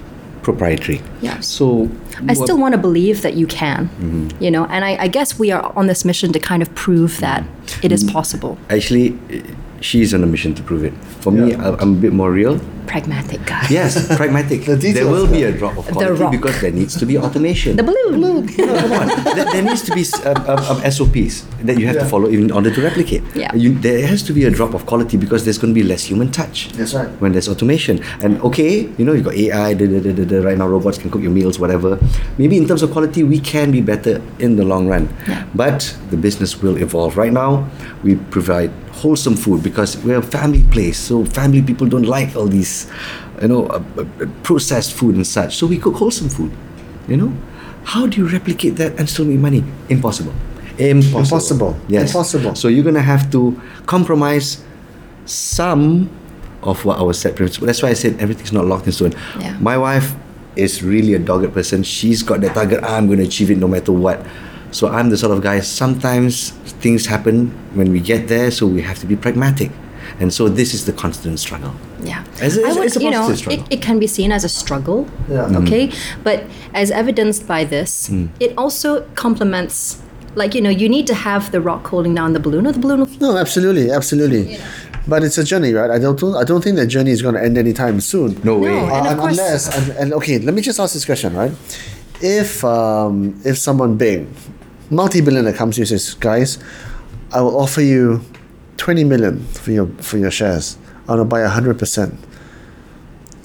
[0.43, 1.03] proprietary.
[1.21, 1.47] Yes.
[1.47, 1.91] So
[2.27, 4.43] I still want to believe that you can, Mm-hmm.
[4.43, 7.19] you know, and I, I guess we are on this mission to kind of prove
[7.21, 7.45] that
[7.83, 8.57] it is possible.
[8.71, 9.19] actually,
[9.81, 10.93] she's on a mission to prove it.
[11.21, 12.61] For me, I- I'm a bit more real.
[12.87, 13.67] Pragmatic guy.
[13.69, 14.65] Yes, pragmatic.
[14.65, 16.33] The there will be a drop of quality rock.
[16.33, 17.77] because there needs to be automation.
[17.77, 18.19] The balloon.
[18.21, 19.09] No, come on.
[19.37, 22.51] there, there needs to be um, um, um, SOPs that you have to follow in
[22.51, 23.23] order to replicate.
[23.37, 23.55] Yeah.
[23.55, 26.05] You, there has to be a drop of quality because there's going to be less
[26.05, 26.73] human touch.
[26.73, 27.09] That's right.
[27.21, 28.03] When there's automation.
[28.23, 30.97] And okay, you know, you got AI, da, da, da, da, da, right now robots
[30.97, 31.99] can cook your meals, whatever.
[32.39, 35.15] Maybe in terms of quality, we can be better in the long run.
[35.29, 35.45] Yeah.
[35.55, 37.19] But the business will evolve.
[37.19, 37.69] Right now,
[38.03, 38.73] we provide
[39.03, 40.99] wholesome food because we're a family place.
[40.99, 42.91] So family people don't like all these,
[43.41, 45.57] you know, uh, uh, uh, processed food and such.
[45.57, 46.53] So we cook wholesome food.
[47.07, 47.33] You know,
[47.85, 49.65] how do you replicate that and still make money?
[49.89, 50.35] Impossible.
[50.79, 51.21] Impossible.
[51.21, 51.81] Impossible.
[51.89, 52.11] Yes.
[52.11, 52.55] Impossible.
[52.55, 54.63] So you're gonna have to compromise
[55.25, 56.11] some
[56.63, 57.67] of what our set principle.
[57.67, 59.15] That's why I said everything's not locked in stone.
[59.41, 59.57] Yeah.
[59.61, 60.15] My wife
[60.57, 61.83] is really a dogged person.
[61.83, 62.83] She's got that target.
[62.83, 64.27] I'm going to achieve it no matter what.
[64.71, 65.61] So I'm the sort of guy.
[65.61, 66.51] Sometimes
[66.83, 69.71] things happen when we get there, so we have to be pragmatic.
[70.21, 71.73] And so this is the constant struggle.
[72.03, 72.25] Yeah.
[72.41, 73.65] It's a- I it's a you know, struggle.
[73.65, 75.07] it, it can be seen as a struggle.
[75.31, 75.59] Yeah.
[75.63, 75.91] Okay.
[76.25, 76.45] But
[76.75, 78.29] as evidenced by this, Mm.
[78.41, 79.99] it also complements,
[80.35, 82.79] like, you know, you need to have the rock holding down the balloon or the
[82.81, 84.59] balloon will No, absolutely, absolutely.
[85.07, 85.91] But it's a journey, right?
[85.91, 88.39] I don't, I don't think that journey is going to end anytime soon.
[88.45, 88.69] No way.
[88.71, 88.87] No.
[88.95, 91.53] And Uh, of course- unless, and, and okay, let me just ask this question, right?
[92.21, 94.27] If um, if someone big,
[94.91, 96.59] multi-billionaire comes to you and says, guys,
[97.33, 98.23] I will offer you
[98.77, 100.79] twenty million for your for your shares.
[101.07, 102.15] I want to buy hundred percent.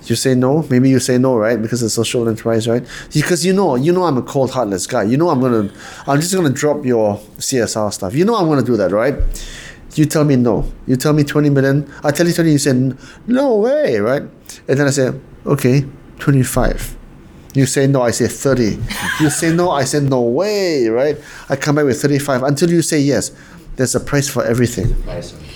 [0.05, 0.63] You say no.
[0.69, 1.61] Maybe you say no, right?
[1.61, 2.85] Because it's a social enterprise, right?
[3.13, 5.03] Because you know, you know, I'm a cold, heartless guy.
[5.03, 5.71] You know, I'm gonna,
[6.07, 8.13] I'm just gonna drop your CSR stuff.
[8.13, 9.15] You know, I'm gonna do that, right?
[9.95, 10.65] You tell me no.
[10.87, 11.89] You tell me twenty million.
[12.03, 12.51] I tell you twenty.
[12.51, 12.73] You say
[13.27, 14.23] no way, right?
[14.67, 15.13] And then I say,
[15.45, 15.85] okay,
[16.19, 16.97] twenty-five.
[17.53, 18.79] You say no, I say 30.
[19.19, 21.17] You say no, I say no way, right?
[21.49, 23.31] I come back with 35 until you say yes.
[23.75, 24.95] There's a price for everything.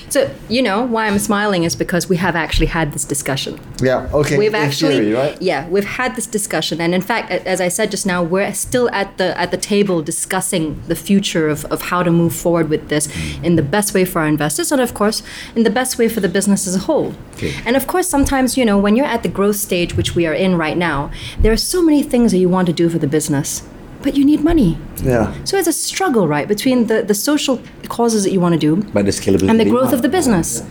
[0.09, 3.59] So, you know, why I'm smiling is because we have actually had this discussion.
[3.81, 4.37] Yeah, okay.
[4.37, 5.41] We've in actually, theory, right?
[5.41, 8.89] yeah, we've had this discussion, and in fact, as I said just now, we're still
[8.91, 12.87] at the at the table discussing the future of, of how to move forward with
[12.89, 13.43] this mm.
[13.43, 15.23] in the best way for our investors, and of course,
[15.55, 17.13] in the best way for the business as a whole.
[17.35, 17.53] Okay.
[17.65, 20.33] And of course, sometimes you know when you're at the growth stage, which we are
[20.33, 23.07] in right now, there are so many things that you want to do for the
[23.07, 23.61] business,
[24.01, 24.77] but you need money.
[25.03, 25.33] Yeah.
[25.43, 28.77] So it's a struggle, right, between the, the social causes that you want to do
[28.93, 29.49] But the scalability.
[29.49, 30.63] and the growth of the business.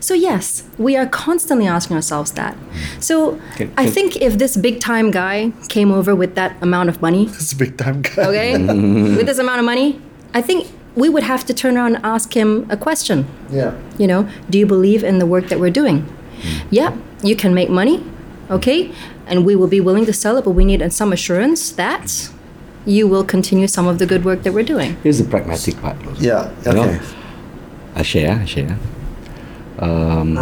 [0.00, 2.56] So yes, we are constantly asking ourselves that.
[2.56, 3.02] Mm.
[3.02, 7.00] So Can- I think if this big time guy came over with that amount of
[7.00, 8.22] money, It's a big time guy.
[8.28, 8.58] okay,
[9.16, 10.00] with this amount of money,
[10.34, 10.66] I think
[10.96, 13.26] we would have to turn around and ask him a question.
[13.50, 13.74] Yeah.
[13.96, 16.02] You know, do you believe in the work that we're doing?
[16.02, 16.62] Mm.
[16.70, 18.02] Yeah, you can make money,
[18.50, 18.90] okay,
[19.28, 22.28] and we will be willing to sell it, but we need some assurance that
[22.86, 24.96] you will continue some of the good work that we're doing.
[25.02, 25.96] Here's the pragmatic part.
[26.18, 26.50] Yeah.
[26.66, 26.82] You know?
[26.84, 27.00] Okay.
[27.94, 28.78] I share, I share.
[29.78, 30.34] Um,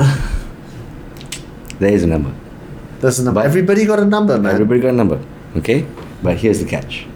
[1.78, 2.32] there is a number.
[3.00, 3.40] There's a number.
[3.40, 4.54] But- Everybody got a number, man.
[4.54, 5.20] Everybody got a number,
[5.56, 5.86] okay?
[6.22, 7.06] But here's the catch.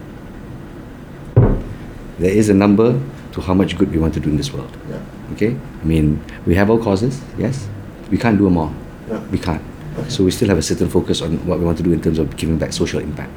[2.18, 2.98] There is a number
[3.32, 4.74] to how much good we want to do in this world.
[4.88, 5.00] Yeah.
[5.34, 5.56] Okay?
[5.82, 7.68] I mean, we have our causes, yes.
[8.10, 8.72] We can't do them all.
[9.08, 9.20] Yeah.
[9.30, 9.62] We can't.
[10.08, 12.18] So we still have a certain focus on what we want to do in terms
[12.18, 13.32] of giving back social impact.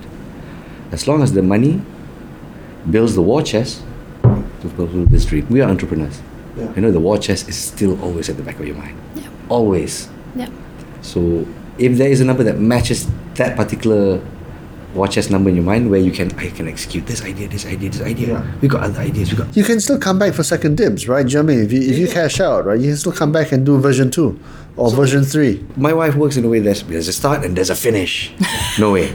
[0.92, 1.82] As long as the money
[2.90, 3.84] builds the war chest
[4.24, 6.22] to fulfill this dream, we are entrepreneurs.
[6.56, 6.74] Yeah.
[6.76, 8.98] You know, the war chest is still always at the back of your mind.
[9.50, 10.10] Always.
[10.36, 10.50] Yeah.
[11.02, 11.46] So
[11.78, 14.22] if there is a number that matches that particular
[14.96, 17.66] war chest number in your mind where you can I can execute this idea, this
[17.66, 18.28] idea, this idea.
[18.28, 18.52] Yeah.
[18.62, 19.32] We got other ideas.
[19.32, 21.26] We got You can still come back for second dibs, right?
[21.26, 21.66] Do you know what I mean?
[21.66, 24.10] If you, if you cash out, right, you can still come back and do version
[24.10, 24.40] two
[24.76, 25.66] or version three.
[25.76, 28.32] my wife works in a way there's there's a start and there's a finish.
[28.80, 29.14] no way.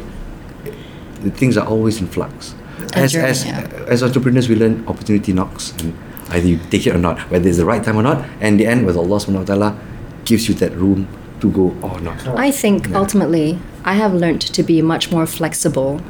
[1.22, 2.54] The things are always in flux.
[2.94, 3.60] As journey, as yeah.
[3.88, 5.96] as entrepreneurs, we learn opportunity knocks, and
[6.30, 8.26] either you take it or not, whether it's the right time or not.
[8.40, 9.78] And the end, whether Allah Subhanahu wa Taala
[10.24, 11.08] gives you that room
[11.40, 12.26] to go or not.
[12.28, 16.00] I think ultimately I have learned to be much more flexible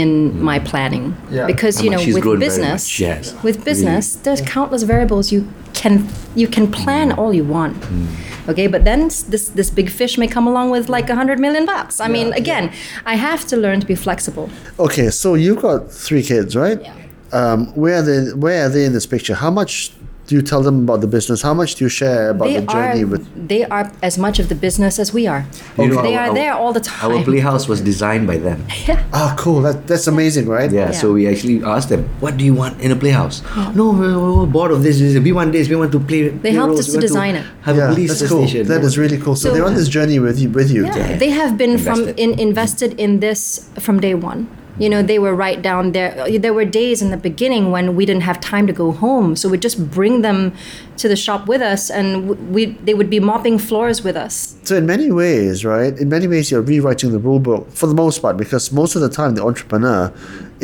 [0.00, 0.50] in hmm.
[0.50, 1.46] my planning Yeah.
[1.52, 3.22] because you know she's with business much, yes.
[3.46, 5.40] with business there's countless variables you
[5.80, 5.94] can
[6.42, 6.82] you can hmm.
[6.82, 8.50] plan all you want hmm.
[8.50, 9.00] okay but then
[9.32, 12.28] this this big fish may come along with like a hundred million bucks I mean
[12.42, 12.64] again
[13.12, 16.80] I have to learn to be flexible Okay, so you've got three kids, right?
[16.82, 16.94] Yeah.
[17.32, 18.32] Um, where are they?
[18.32, 19.34] Where are they in this picture?
[19.34, 19.92] How much
[20.26, 21.42] do you tell them about the business?
[21.42, 23.48] How much do you share about they the journey are with?
[23.48, 25.44] they are as much of the business as we are
[25.76, 28.38] You know, they our- are our- there all the time Our playhouse was designed by
[28.38, 28.64] them.
[28.88, 29.02] yeah.
[29.12, 29.60] Ah, cool.
[29.66, 30.70] That that's amazing, right?
[30.72, 31.00] Yeah, Yeah.
[31.00, 33.42] so we actually asked them, "What do you want in a playhouse?"
[33.74, 34.96] No, we're, we're bored of this.
[35.28, 35.68] We want this.
[35.68, 36.20] We want to play.
[36.28, 37.44] They play helped roles, us to want design it.
[37.68, 38.46] Have a Yeah, police that's cool.
[38.48, 38.66] station.
[38.72, 39.36] That is really cool.
[39.36, 40.48] So, So- they're on this journey with you.
[40.58, 40.82] With you.
[40.86, 43.40] Yeah, they have been from in, invested in this
[43.86, 44.40] from day one.
[44.78, 46.38] You know, they were right down there.
[46.38, 49.48] There were days in the beginning when we didn't have time to go home, so
[49.48, 50.52] we'd just bring them
[50.96, 54.56] to the shop with us, and we they would be mopping floors with us.
[54.64, 55.96] So in many ways, right?
[55.96, 59.02] In many ways, you're rewriting the rule book for the most part because most of
[59.02, 60.12] the time the entrepreneur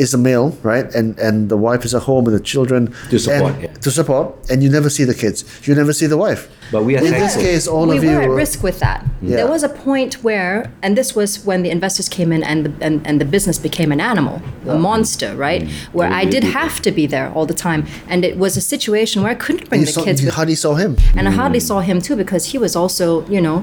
[0.01, 0.87] is a male, right?
[0.97, 3.85] And and the wife is at home with the children To support, and- yeah.
[3.85, 5.37] To support, and you never see the kids.
[5.67, 6.41] You never see the wife.
[6.71, 8.99] But we are in this case, all we of you were at risk with that.
[9.21, 9.35] Yeah.
[9.39, 12.71] There was a point where, and this was when the investors came in, and the
[12.85, 14.35] and, and the business became an animal,
[14.75, 15.63] a monster, right?
[15.63, 15.71] Mm.
[15.97, 17.81] Where I did have to be there all the time,
[18.11, 20.35] and it was a situation where I couldn't bring You the saw, kids you with
[20.39, 20.91] hardly saw him.
[21.17, 21.69] and I hardly mm.
[21.69, 23.57] saw him too because he was also, you know,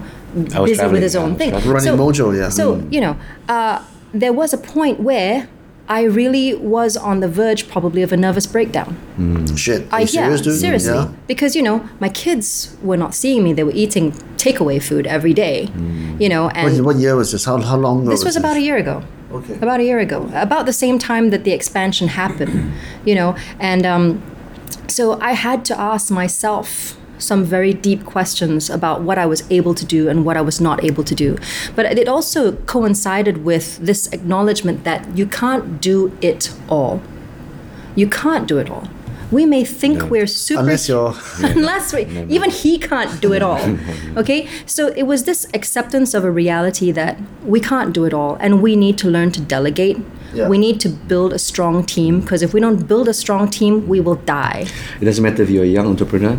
[0.66, 1.50] busy with his own thing.
[1.50, 1.74] traveling.
[1.74, 2.50] Running mojo, yeah.
[2.60, 2.92] So mm.
[2.94, 3.14] you know,
[3.48, 3.76] uh,
[4.22, 5.48] there was a point where
[5.88, 8.96] I really was on the verge, probably, of a nervous breakdown.
[9.56, 9.90] Shit.
[9.90, 10.60] Are I, you serious, yeah, dude?
[10.60, 11.08] seriously, Yeah.
[11.26, 15.32] because you know, my kids were not seeing me; they were eating takeaway food every
[15.34, 15.68] day.
[16.18, 17.44] You know, and What, what year was this?
[17.46, 19.02] How, how long ago this was about a year ago.
[19.32, 19.54] Okay.
[19.56, 22.72] About a year ago, about the same time that the expansion happened,
[23.04, 24.22] you know, and um,
[24.88, 29.74] so I had to ask myself some very deep questions about what I was able
[29.74, 31.36] to do and what I was not able to do.
[31.74, 37.00] But it also coincided with this acknowledgement that you can't do it all.
[37.94, 38.88] You can't do it all.
[39.30, 43.60] We may think we're super Unless you're- unless we, even he can't do it all.
[44.16, 44.48] Okay?
[44.64, 48.62] So it was this acceptance of a reality that we can't do it all and
[48.62, 49.98] we need to learn to delegate.
[50.32, 50.48] Yeah.
[50.48, 53.86] We need to build a strong team because if we don't build a strong team,
[53.88, 54.66] we will die.
[55.00, 56.38] It doesn't matter if you're a young entrepreneur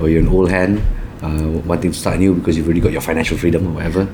[0.00, 0.80] or you're an old hand
[1.22, 4.04] uh, wanting to start new because you've already got your financial freedom or whatever.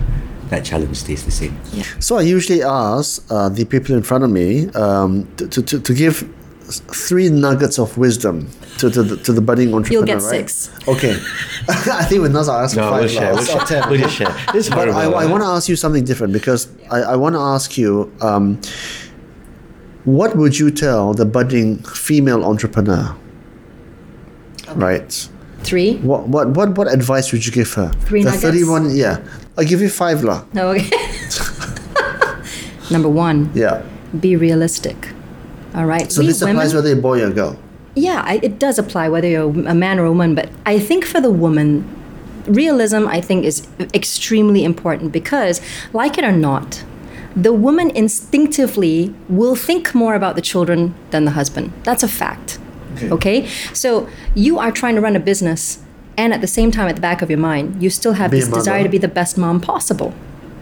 [0.51, 1.59] That challenge stays the same.
[1.72, 1.85] Yeah.
[2.01, 5.80] So I usually ask uh, the people in front of me um, to, to, to,
[5.80, 6.28] to give
[6.66, 9.99] three nuggets of wisdom to, to, the, to the budding entrepreneur.
[10.01, 10.49] You'll get right?
[10.49, 10.70] six.
[10.89, 11.12] Okay.
[11.68, 13.01] I think with Naz, I'll ask for No, five.
[13.01, 13.30] we'll share.
[13.35, 13.80] We'll I'll share.
[13.80, 13.91] ten.
[13.91, 14.35] We'll just share.
[14.53, 15.05] This But I.
[15.05, 18.61] I want to ask you something different because I, I want to ask you um,
[20.05, 23.14] what would you tell the budding female entrepreneur?
[24.74, 25.28] Right.
[25.64, 25.96] Three?
[25.98, 27.90] What, what what what advice would you give her?
[28.06, 28.42] Three the nuggets?
[28.42, 28.94] thirty-one.
[28.94, 29.18] Yeah,
[29.56, 30.44] I give you five lah.
[30.52, 30.90] No, okay.
[32.90, 33.82] Number one, Yeah.
[34.20, 34.96] be realistic.
[35.74, 36.12] All right.
[36.12, 37.56] So We this applies women- whether you're a boy or girl.
[37.96, 41.04] Yeah, I, it does apply whether you're a man or a woman, but I think
[41.04, 41.84] for the woman,
[42.46, 45.60] realism, I think, is extremely important because,
[45.92, 46.82] like it or not,
[47.36, 51.72] the woman instinctively will think more about the children than the husband.
[51.84, 52.58] That's a fact.
[53.03, 53.47] Okay.
[53.72, 55.82] So you are trying to run a business,
[56.16, 58.40] and at the same time, at the back of your mind, you still have Be
[58.40, 60.12] this desire to be the best mom possible.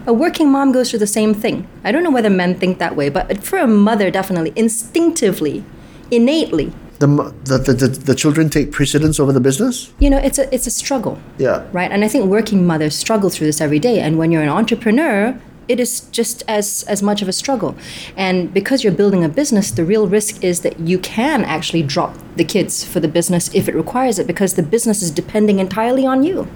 [0.05, 1.65] A working mom goes through the same thing.
[1.83, 5.63] I don't know whether men think that way, but for a mother, definitely, instinctively,
[6.11, 7.07] innately, The,
[7.45, 9.91] the, the, the, the children take precedence over the business?
[9.99, 11.63] you know it's a it's a struggle Yeah.
[11.73, 14.53] right and i think working mothers struggle through this every day and when you're an
[14.61, 15.35] entrepreneur
[15.67, 17.75] it is just as as much of a struggle
[18.17, 22.15] and because you're building a business the real risk is that you can actually drop
[22.35, 26.05] the kids for the business if it requires it because the business is depending entirely
[26.05, 26.47] on you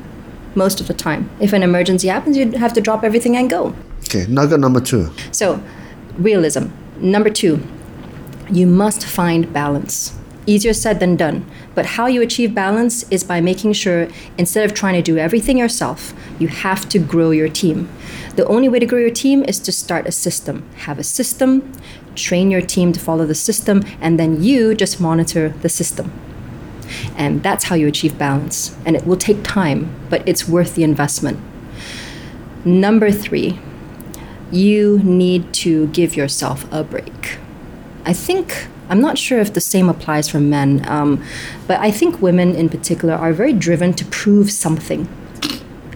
[0.56, 3.74] most of the time if an emergency happens you'd have to drop everything and go
[4.06, 5.10] Okay, nugget number two.
[5.32, 5.62] so,
[6.18, 6.68] realism.
[7.00, 7.60] Number two,
[8.50, 10.18] you must find balance.
[10.46, 11.46] Easier said than done.
[11.78, 15.60] But how you achieve balance is by making sure instead of trying to do everything
[15.60, 17.88] yourself, you have to grow your team.
[18.36, 20.68] The only way to grow your team is to start a system.
[20.78, 21.72] Have a system,
[22.16, 26.12] train your team to follow the system, and then you just monitor the system.
[27.16, 28.76] And that's how you achieve balance.
[28.84, 31.40] And it will take time, but it's worth the investment.
[32.66, 33.60] Number three,
[34.52, 37.38] you need to give yourself a break.
[38.04, 41.24] I think, I'm not sure if the same applies for men, um,
[41.68, 45.08] but I think women in particular are very driven to prove something.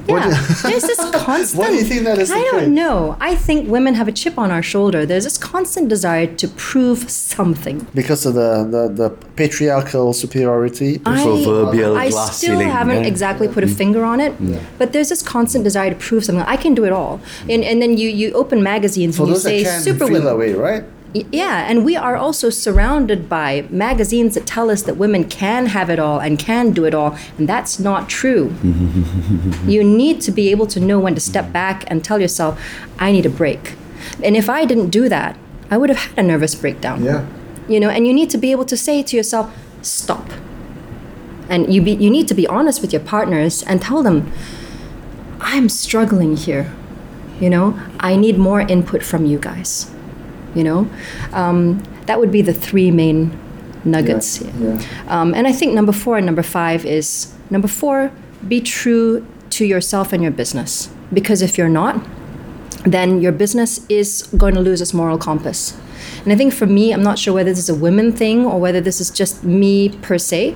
[0.08, 0.30] Yeah,
[0.64, 1.60] there's this constant.
[1.60, 3.18] Why do you think that is I don't know.
[3.20, 5.06] I think women have a chip on our shoulder.
[5.06, 7.88] There's this constant desire to prove something.
[7.94, 11.00] Because of the, the, the patriarchal superiority.
[11.00, 13.10] Proverbial I glass still ceiling, haven't yeah.
[13.10, 14.34] exactly put a finger on it,
[14.78, 16.46] but there's this constant desire to prove something.
[16.46, 19.38] I can do it all, and and then you you open magazines For and you
[19.38, 20.26] say can super feel women.
[20.26, 20.84] that way, right?
[21.14, 25.90] Yeah, and we are also surrounded by magazines that tell us that women can have
[25.90, 28.56] it all and can do it all, and that's not true.
[29.66, 32.62] you need to be able to know when to step back and tell yourself,
[32.98, 33.76] I need a break.
[34.24, 35.38] And if I didn't do that,
[35.70, 37.04] I would have had a nervous breakdown.
[37.04, 37.26] Yeah.
[37.68, 40.30] You know, and you need to be able to say to yourself, stop.
[41.50, 44.32] And you be, you need to be honest with your partners and tell them,
[45.42, 46.72] I'm struggling here.
[47.42, 49.92] You know, I need more input from you guys.
[50.56, 50.90] You know,
[51.34, 53.32] um, that would be the three main
[53.84, 54.42] nuggets.
[55.08, 58.12] Um, and I think number four and number five is number four,
[58.48, 60.90] be true to yourself and your business.
[61.14, 62.06] Because if you're not,
[62.86, 65.78] then your business is going to lose its moral compass.
[66.24, 68.60] And I think for me, I'm not sure whether this is a women thing or
[68.60, 70.56] whether this is just me per se.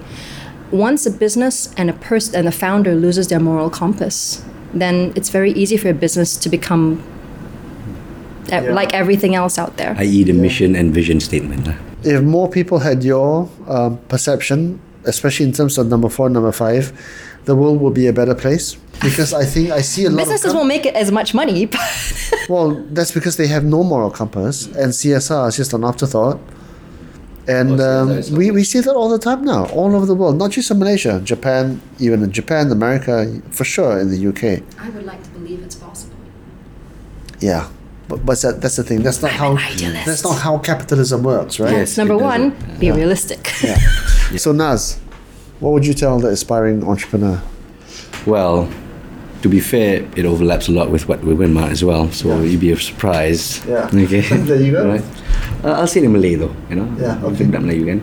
[0.71, 4.43] Once a business and a person and a founder loses their moral compass,
[4.73, 7.03] then it's very easy for a business to become
[8.51, 9.95] uh, like everything else out there.
[9.97, 10.23] i.e.
[10.23, 11.67] the mission and vision statement.
[12.03, 16.91] If more people had your um, perception, especially in terms of number four, number five,
[17.45, 18.75] the world would be a better place.
[19.01, 20.51] Because I think I see a lot Businesses of.
[20.51, 21.79] com- won't make it as much money, but
[22.49, 26.39] Well, that's because they have no moral compass, and CSR is just an afterthought.
[27.47, 30.37] And Oh, um, we, we see that all the time now, all over the world,
[30.37, 34.63] not just in Malaysia, Japan, even in Japan, America, for sure in the UK.
[34.81, 36.15] I would like to believe it's possible.
[37.41, 37.69] Yeah,
[38.16, 39.03] but, but that, that's the thing.
[39.03, 41.84] That's not how that's not how capitalism works, right?
[41.84, 41.97] Yes.
[41.97, 42.80] Number one, doesn't.
[42.80, 43.51] be realistic.
[43.66, 44.41] Yeah.
[44.41, 44.97] So Naz,
[45.59, 47.41] what would you tell the aspiring entrepreneur?
[48.26, 48.68] Well,
[49.43, 52.09] to be fair, it overlaps a lot with what women are as well.
[52.11, 53.66] So you'd be surprised.
[53.68, 53.89] Yeah.
[53.93, 54.22] Okay.
[54.49, 54.88] There you go.
[54.88, 55.05] Right.
[55.63, 56.53] Uh, I'll say it in Malay though.
[56.70, 56.89] You know.
[56.97, 57.45] Yeah, Kita okay.
[57.45, 57.99] budak Melayu kan.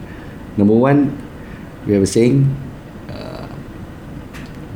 [0.56, 1.10] Number one,
[1.86, 2.46] we have a saying.
[3.10, 3.48] Uh,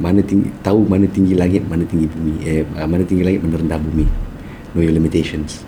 [0.03, 3.57] mana tinggi tahu mana tinggi langit mana tinggi bumi eh uh, mana tinggi langit mana
[3.62, 4.07] rendah bumi
[4.77, 5.64] know your limitations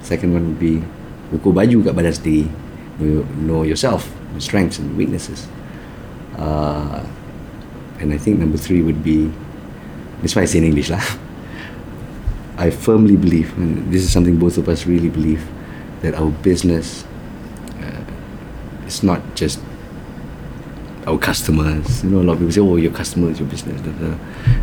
[0.00, 0.78] second one would be
[1.34, 2.46] ukur baju kat badan sendiri
[3.02, 5.50] know, know yourself your strengths and weaknesses
[6.38, 7.02] uh,
[7.98, 9.30] and I think number three would be
[10.22, 11.02] that's why I say in English lah
[12.64, 15.42] I firmly believe and this is something both of us really believe
[16.06, 17.02] that our business
[17.82, 18.06] uh,
[18.86, 19.58] is not just
[21.06, 22.04] our customers.
[22.04, 23.80] You know, a lot of people say, "Oh, your customer is your business."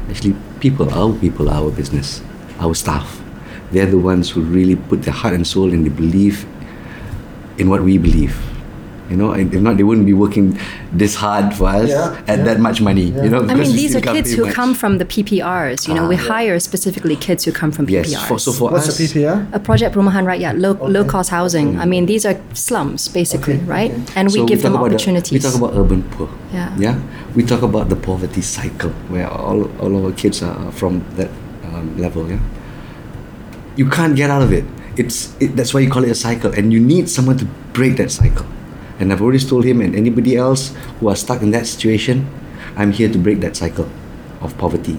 [0.09, 2.21] Actually, people, our people, are our business.
[2.59, 3.21] Our staff,
[3.71, 6.45] they're the ones who really put their heart and soul and they believe
[7.57, 8.35] in what we believe.
[9.09, 10.57] You know, if not, they wouldn't be working
[10.93, 12.43] this hard for us Yeah, at yeah.
[12.45, 13.07] that much money.
[13.11, 14.53] You know, I mean, these are kids who much.
[14.55, 15.85] come from the PPRs.
[15.85, 18.09] You know, we hire specifically kids who come from PPRs.
[18.11, 19.51] Yes, for, so for What's us, the PPR?
[19.53, 21.77] a project Perumahan Rakyat, low, low cost housing.
[21.77, 23.91] I mean, these are slums basically, Okay, right?
[23.91, 24.13] okay.
[24.15, 25.31] And we So give talk them about the- opportunities.
[25.33, 26.29] we talk about urban poor.
[26.53, 26.73] Yeah.
[26.77, 26.95] Yeah.
[27.35, 31.29] We talk about the poverty cycle where all, all our kids are from that
[31.65, 32.29] um, level.
[32.31, 32.39] Yeah.
[33.81, 34.63] You can't get out of it.
[34.95, 37.97] It's it, that's why you call it a cycle, and you need someone to break
[37.97, 38.45] that cycle.
[38.99, 40.63] And I've already told him and anybody else
[40.99, 42.29] who are stuck in that situation,
[42.77, 43.89] I'm here to break that cycle
[44.41, 44.97] of poverty.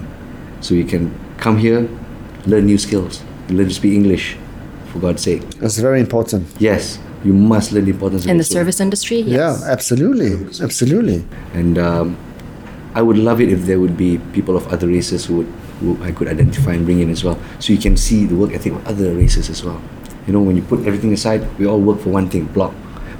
[0.59, 1.03] So you can
[1.37, 1.87] come here,
[2.45, 4.35] learn new skills, learn to speak English,
[4.91, 5.41] for God's sake.
[5.63, 6.43] That's very important.
[6.59, 11.23] Yes, you must learn the importance in the So- service industry, Yeah, absolutely, absolutely.
[11.53, 12.17] and um,
[12.95, 15.51] I would love it if there would be people of other races who, would,
[15.83, 18.53] who I could identify and bring in as well, so you can see the work
[18.53, 19.81] ethic of other races as well.
[20.25, 22.73] You know, when you put everything aside, we all work for one thing: Block.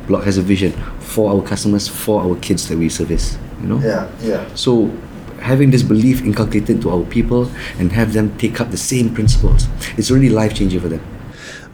[0.08, 3.38] Block has a vision for our customers, for our kids that we service.
[3.62, 3.80] You know.
[3.80, 4.48] Yeah, yeah.
[4.56, 4.92] So,
[5.40, 9.68] having this belief inculcated to our people and have them take up the same principles,
[9.98, 11.02] it's really life changing for them.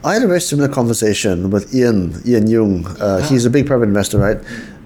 [0.03, 2.87] I had a very similar conversation with Ian, Ian Jung.
[2.87, 4.39] Uh, He's a big private investor, right?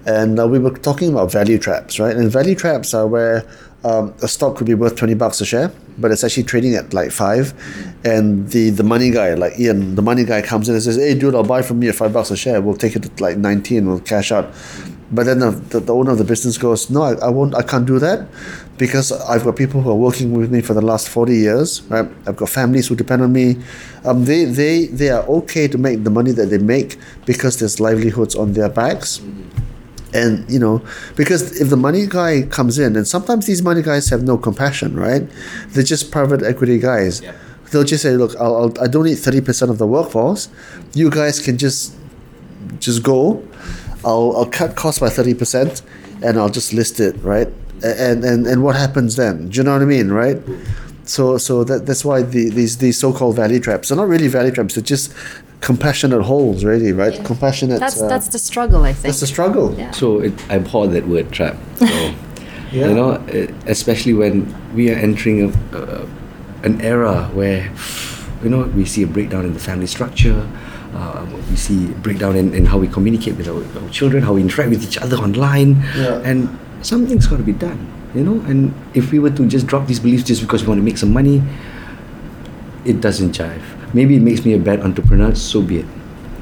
[0.06, 2.14] And uh, we were talking about value traps, right?
[2.14, 3.46] And value traps are where
[3.84, 6.92] um, a stock could be worth 20 bucks a share, but it's actually trading at
[6.92, 7.52] like five.
[8.04, 11.14] And the, the money guy, like Ian, the money guy comes in and says, Hey,
[11.14, 12.60] dude, I'll buy from you at five bucks a share.
[12.60, 14.52] We'll take it at like 19, we'll cash out.
[15.12, 17.62] But then the, the, the owner of the business goes, no, I, I won't, I
[17.62, 18.26] can't do that
[18.78, 22.08] because I've got people who are working with me for the last 40 years, right?
[22.26, 23.56] I've got families who depend on me.
[24.04, 27.78] Um, they, they, they are okay to make the money that they make because there's
[27.78, 29.20] livelihoods on their backs.
[30.14, 30.80] And, you know,
[31.16, 34.94] because if the money guy comes in, and sometimes these money guys have no compassion,
[34.94, 35.28] right?
[35.70, 37.20] They're just private equity guys.
[37.72, 40.48] They'll just say, look, I'll, I'll, I don't need 30% of the workforce.
[40.94, 41.96] You guys can just
[42.78, 43.42] just go.
[44.04, 45.82] I'll, I'll cut costs by 30%
[46.22, 47.48] and I'll just list it, right?
[47.82, 49.48] And, and, and what happens then?
[49.48, 50.40] Do you know what I mean, right?
[51.04, 54.50] So, so that, that's why the, these, these so-called value traps are not really value
[54.50, 54.74] traps.
[54.74, 55.12] They're just
[55.64, 57.24] compassionate holes, really, right?
[57.24, 57.80] Compassionate.
[57.80, 59.04] That's uh, that's the struggle, I think.
[59.04, 59.74] that's the struggle.
[59.74, 59.90] Yeah.
[59.92, 61.56] So it, I abhor that word trap.
[61.78, 61.86] So,
[62.72, 62.88] Yeah.
[62.88, 63.10] You know,
[63.68, 65.48] especially when we are entering a,
[65.78, 66.06] uh,
[66.64, 67.70] an era where,
[68.42, 70.40] you know, we see a breakdown in the family structure.
[70.92, 74.32] Uh, we see a breakdown in, in how we communicate with our, our children, how
[74.32, 76.20] we interact with each other online, Yeah.
[76.24, 76.48] and
[76.82, 77.78] something's got to be done.
[78.12, 80.80] You know, and if we were to just drop these beliefs just because we want
[80.80, 81.42] to make some money,
[82.84, 83.62] it doesn't jive.
[83.94, 85.34] Maybe it makes me a bad entrepreneur.
[85.34, 85.86] So be it.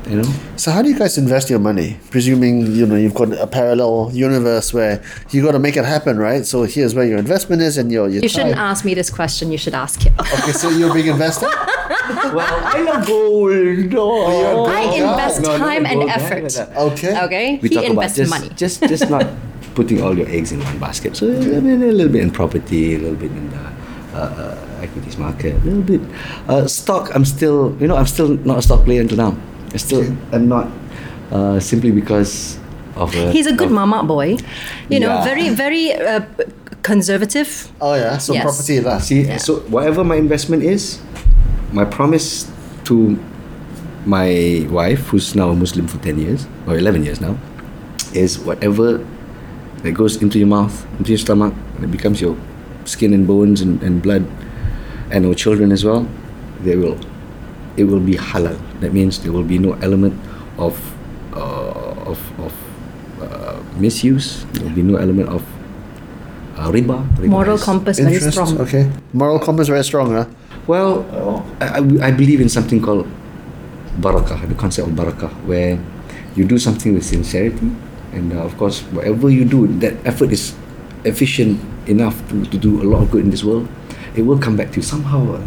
[0.09, 0.33] You know.
[0.57, 1.97] So how do you guys invest your money?
[2.11, 5.01] Presuming you know you've got a parallel universe where
[5.31, 6.45] you got to make it happen, right?
[6.45, 8.71] So here's where your investment is, and your your You shouldn't time.
[8.71, 9.53] ask me this question.
[9.53, 10.13] You should ask him.
[10.19, 11.47] Okay, so you're a big investor.
[12.35, 13.51] well, I love gold.
[13.53, 15.59] No, you're gold invest guy.
[15.59, 16.59] time and gold guy effort.
[16.77, 17.23] Okay.
[17.25, 18.49] Okay, we he talk about invests just, money.
[18.57, 19.27] just just not
[19.77, 21.17] putting all your eggs in one basket.
[21.17, 23.73] So a little bit in property, a little bit in the
[24.15, 26.01] uh, uh, equities market, a little bit
[26.49, 27.15] uh, stock.
[27.15, 29.37] I'm still, you know, I'm still not a stock player until now.
[29.73, 30.03] I still
[30.33, 30.69] am not
[31.31, 32.59] uh, simply because
[32.97, 34.37] of a, He's a good of- mama boy.
[34.91, 35.25] You know, Yeah.
[35.25, 36.21] very very uh,
[36.83, 37.71] conservative.
[37.81, 38.43] Oh yeah, so Yes.
[38.45, 38.99] property lah.
[38.99, 40.99] See, so whatever my investment is,
[41.73, 42.51] my promise
[42.91, 43.17] to
[44.05, 47.39] my wife, who's now a Muslim for 10 years, or 11 years now,
[48.13, 48.99] is whatever
[49.87, 52.37] that goes into your mouth, into your stomach, and it becomes your
[52.85, 54.27] skin and bones and, and blood,
[55.13, 56.09] and our children as well,
[56.65, 56.99] they will,
[57.77, 58.57] it will be halal.
[58.81, 60.17] That means there will be no element
[60.59, 60.75] of,
[61.37, 62.53] uh, of, of
[63.21, 65.43] uh, misuse, there will be no element of
[66.57, 67.07] uh, riba.
[67.21, 68.59] riba Moral is- compass very strong.
[68.61, 68.91] Okay.
[69.13, 70.27] Moral compass very strong, huh?
[70.67, 71.05] Well,
[71.61, 73.07] I, I- I believe in something called
[74.01, 75.79] barakah, the concept of barakah, where
[76.35, 77.71] you do something with sincerity,
[78.13, 80.55] and uh, of course, whatever you do, that effort is
[81.05, 83.69] efficient enough to, to do a lot of good in this world.
[84.15, 85.41] It will come back to you somehow, uh,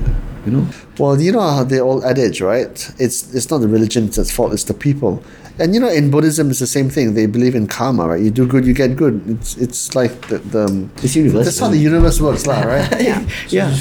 [0.45, 0.68] you know.
[0.97, 2.93] Well, you know how the old adage, right?
[2.97, 5.24] It's it's not the religion that's fault; it's the people.
[5.58, 7.14] And you know, in Buddhism, it's the same thing.
[7.14, 8.22] They believe in karma, right?
[8.22, 9.22] You do good, you get good.
[9.30, 11.43] It's it's like the, the It's universal.
[11.45, 13.01] That's how the universe works, lah, right?
[13.10, 13.26] Yeah.
[13.49, 13.74] Yeah.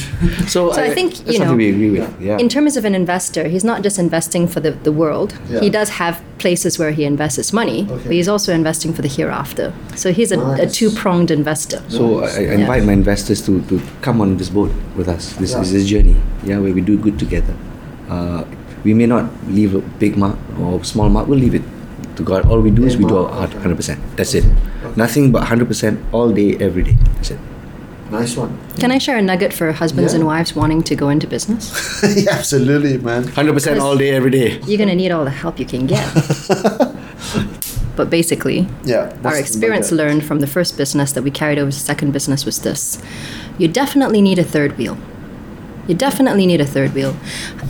[0.47, 2.20] So, So I think, you know, we agree with.
[2.20, 2.39] Yeah.
[2.39, 5.35] In terms of an investor, he's not just investing for the, the world.
[5.51, 5.61] Yeah.
[5.61, 9.09] He does have places where he invests his money, but he's also investing for the
[9.09, 9.72] hereafter.
[9.97, 11.83] So he's a, a two pronged investor.
[11.89, 15.33] So I, I invite my investors to, to come on this boat with us.
[15.35, 15.62] This Yeah.
[15.62, 17.55] is a journey, yeah, where we do good together.
[18.09, 18.45] Uh,
[18.85, 21.26] we may not leave a big mark or small mark.
[21.26, 21.62] We'll leave it
[22.16, 22.47] to God.
[22.47, 24.01] All we do is we do our hundred percent.
[24.16, 24.45] That's it.
[24.97, 26.97] Nothing but hundred percent all day, every day.
[27.16, 27.39] That's it.
[28.11, 28.57] Nice one.
[28.78, 30.18] Can I share a nugget for husbands Yeah.
[30.18, 31.64] and wives wanting to go into business?
[32.16, 33.26] yeah, absolutely, man.
[33.28, 34.61] Hundred percent all day, every day.
[34.66, 36.07] You're going to need all the help you can get.
[37.97, 39.16] but basically, Yeah.
[39.24, 42.45] our experience learned from the first business that we carried over to the second business
[42.45, 42.99] was this
[43.59, 44.97] you definitely need a third wheel.
[45.87, 47.14] You definitely need a third wheel.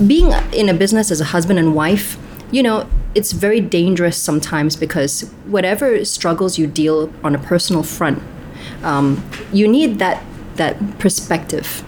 [0.07, 2.17] Being in a business as a husband and wife,
[2.51, 8.23] you know, it's very dangerous sometimes because whatever struggles you deal on a personal front,
[8.83, 10.23] um, you need that
[10.57, 11.83] that perspective.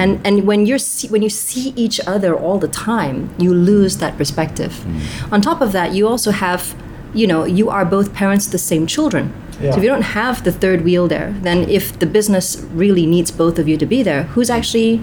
[0.00, 3.98] And and when you're see, when you see each other all the time, you lose
[3.98, 4.84] that perspective.
[5.32, 6.74] On top of that, you also have,
[7.14, 9.32] you know, you are both parents to the same children.
[9.72, 13.30] So if you don't have the third wheel there, then if the business really needs
[13.30, 15.00] both of you to be there, who's actually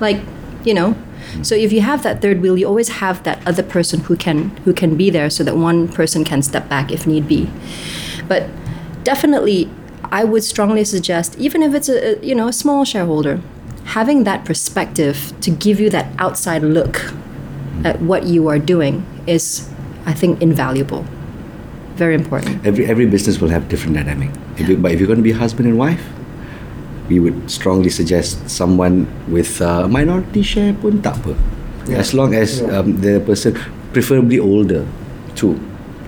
[0.00, 0.20] like
[0.64, 0.94] you know?
[1.32, 1.44] Mm.
[1.44, 4.50] So if you have that third wheel you always have that other person who can
[4.64, 7.50] who can be there so that one person can step back if need be.
[8.28, 8.48] But
[9.04, 9.70] definitely
[10.10, 13.40] i would strongly suggest even if it's a a, you know a small shareholder
[13.84, 17.84] having that perspective to give you that outside look mm.
[17.84, 19.68] at what you are doing is
[20.06, 21.04] i think invaluable.
[21.96, 22.66] Very important.
[22.66, 24.30] Every every business will have different dynamic.
[24.58, 26.04] If you, but if you're going to be husband and wife,
[27.08, 31.36] we would strongly suggest someone with uh, minority share pun tak apa.
[31.92, 33.52] As long as um, the person,
[33.92, 34.86] preferably older,
[35.36, 35.60] too.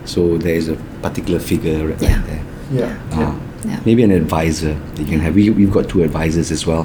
[0.09, 2.23] So there is a particular figure right Yeah.
[2.25, 2.43] there.
[2.73, 2.93] Yeah.
[3.13, 3.35] Uh,
[3.67, 3.83] Yeah.
[3.83, 5.35] Maybe an advisor that you can have.
[5.35, 6.85] We, we've got two advisors as well,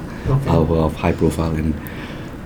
[0.50, 1.78] who are of high profile, and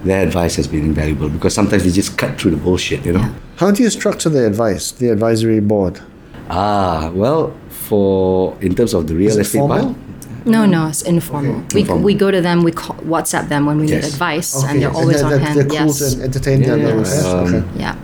[0.03, 3.24] their advice has been invaluable because sometimes they just cut through the bullshit, you know.
[3.24, 3.32] Yeah.
[3.63, 6.03] How do you structure the advice, the advisory board?
[6.51, 9.95] Ah, well, for in terms of the real Is it estate formal?
[9.95, 10.05] part.
[10.46, 11.64] No, no, it's informal.
[11.74, 12.04] We, Informal.
[12.04, 14.72] we go to them, we call, WhatsApp them when we need advice, Okay.
[14.72, 15.58] and they're always they're, on they're, hand.
[15.58, 16.14] They're cool yes.
[16.14, 16.80] to entertain them.
[16.82, 17.10] Yeah, okay.
[17.10, 17.58] yeah.
[17.58, 17.80] okay.
[17.80, 17.96] yeah.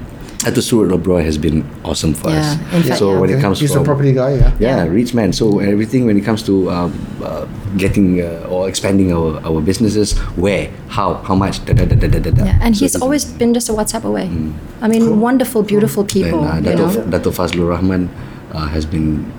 [0.42, 2.58] Atul Surat Lobroy has been awesome for us.
[2.58, 3.20] Yeah, in fact, so yeah.
[3.20, 3.42] when it Okay.
[3.44, 4.56] comes He's from a property guy, yeah.
[4.60, 5.32] yeah, rich man.
[5.34, 6.90] So everything when it comes to um,
[7.24, 7.46] uh,
[7.78, 12.08] getting uh, or expanding our, our businesses, where, how, how much, da da da da
[12.08, 12.32] da da.
[12.32, 12.46] da.
[12.46, 14.32] Yeah, and So he's always been just a WhatsApp away.
[14.82, 16.44] I mean, wonderful, beautiful people.
[16.44, 17.06] And uh, you know?
[17.06, 18.10] Dato Fazlur Rahman
[18.52, 19.32] uh, has been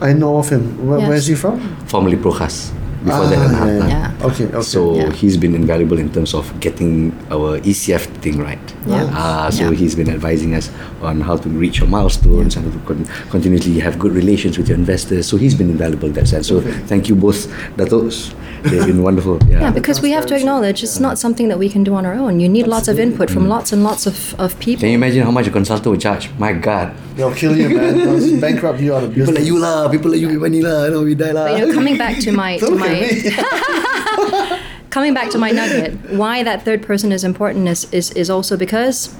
[0.00, 0.86] I know of him.
[0.86, 1.08] Where, Yes.
[1.08, 1.60] Where's he from?
[1.86, 2.70] formerly Prokhas
[3.04, 3.38] before that.
[3.38, 3.88] Ah, and yeah, Hartan.
[3.88, 4.26] Yeah.
[4.26, 4.62] Okay, okay.
[4.62, 5.12] So Yeah.
[5.12, 8.58] he's been invaluable in terms of getting our ECF thing right.
[8.86, 9.04] Yeah.
[9.14, 9.76] Uh, so Yeah.
[9.78, 10.70] he's been advising us
[11.02, 14.78] on how to reach your milestones and to con- continuously have good relations with your
[14.78, 15.26] investors.
[15.26, 16.48] So he's been invaluable in that sense.
[16.48, 17.46] So thank you both,
[17.76, 18.34] Datos.
[18.64, 19.38] They've been wonderful.
[19.48, 19.60] Yeah.
[19.60, 22.14] Yeah, because we have to acknowledge it's not something that we can do on our
[22.14, 22.38] own.
[22.40, 24.80] You need lots of input from lots and lots of, of people.
[24.82, 26.28] Can you imagine how much a consultant would charge?
[26.38, 26.92] My God.
[27.16, 27.96] They'll kill you, man.
[27.98, 29.38] They'll bankrupt you out of People business.
[29.38, 31.46] like you lah, people like you with money lah, no, we die lah.
[31.48, 34.58] But, you know, coming back to my to Look at my me.
[34.90, 38.56] coming back to my nugget, why that third person is important is, is, is also
[38.56, 39.14] because,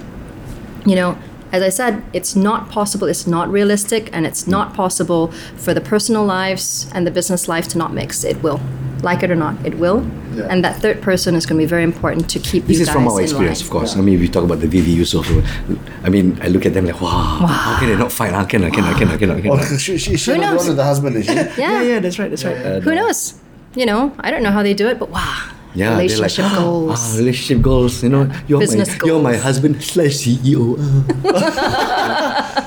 [0.87, 1.17] you know,
[1.53, 5.81] as I said, it's not possible, it's not realistic, and it's not possible for the
[5.81, 8.23] personal lives and the business life to not mix.
[8.25, 8.61] It will.
[9.03, 10.05] Like it or not, it will.
[10.35, 10.49] Yeah.
[10.51, 12.91] And that third person is going to be very important to keep This you is
[12.91, 13.67] from our experience, line.
[13.67, 13.97] of course.
[13.97, 15.25] I mean, we talk about the Vivy Yusof.
[16.05, 18.33] I mean, I look at them like, wow, how can they not fight?
[18.33, 19.77] How can I, can I, can I, can I, can Oh, I?
[19.79, 20.59] she, she, she Who not the knows?
[20.59, 21.33] one with the husband, is she?
[21.63, 22.01] Yeah.
[22.01, 22.57] that's right, that's right.
[22.57, 23.35] Uh, Who knows?
[23.75, 25.51] You know, I don't know how they do it, but wow.
[25.75, 26.99] Yeah, they're like, relationship goals.
[26.99, 28.03] Ah, relationship goals.
[28.03, 30.77] You know, you're Business my, you're my husband slash CEO.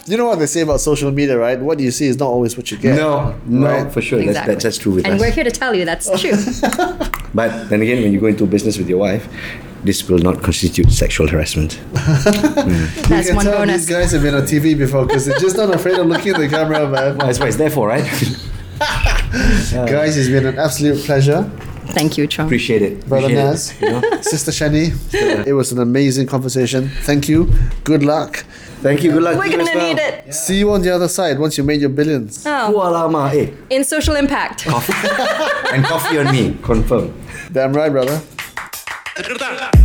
[0.07, 1.59] You know what they say about social media, right?
[1.59, 2.95] What you see is not always what you get.
[2.97, 3.91] no, no, Right.
[3.93, 4.17] for sure.
[4.17, 4.53] That's, Exactly.
[4.55, 5.21] that's, that's true with and us.
[5.21, 6.31] we're here to tell you that's true.
[7.33, 9.27] But then again, when you go into business with your wife,
[9.83, 11.79] this will not constitute sexual harassment.
[11.93, 13.85] That's you can one tell bonus.
[13.85, 16.39] these guys have been on TV before because they're just not afraid of looking at
[16.39, 17.17] the camera, man.
[17.17, 18.03] That's what it's there for, right?
[19.71, 21.43] Guys, it's been an absolute pleasure.
[21.93, 22.45] Thank you, Chong.
[22.47, 23.07] Appreciate it.
[23.07, 24.21] Brother Appreciate Naz, it, you know?
[24.21, 26.89] Sister Shani, it was an amazing conversation.
[27.03, 27.51] Thank you.
[27.83, 28.37] Good luck.
[28.81, 29.11] Thank you.
[29.11, 29.37] Good luck.
[29.37, 29.87] We're to gonna as well.
[29.93, 30.33] need it.
[30.33, 32.43] See you on the other side once you made your billions.
[32.47, 34.65] Oh, eh, in social impact.
[34.65, 34.93] coffee.
[35.73, 36.57] and coffee on me.
[36.63, 37.13] Confirm.
[37.51, 38.19] Damn right, brother.
[39.15, 39.80] Jakarta.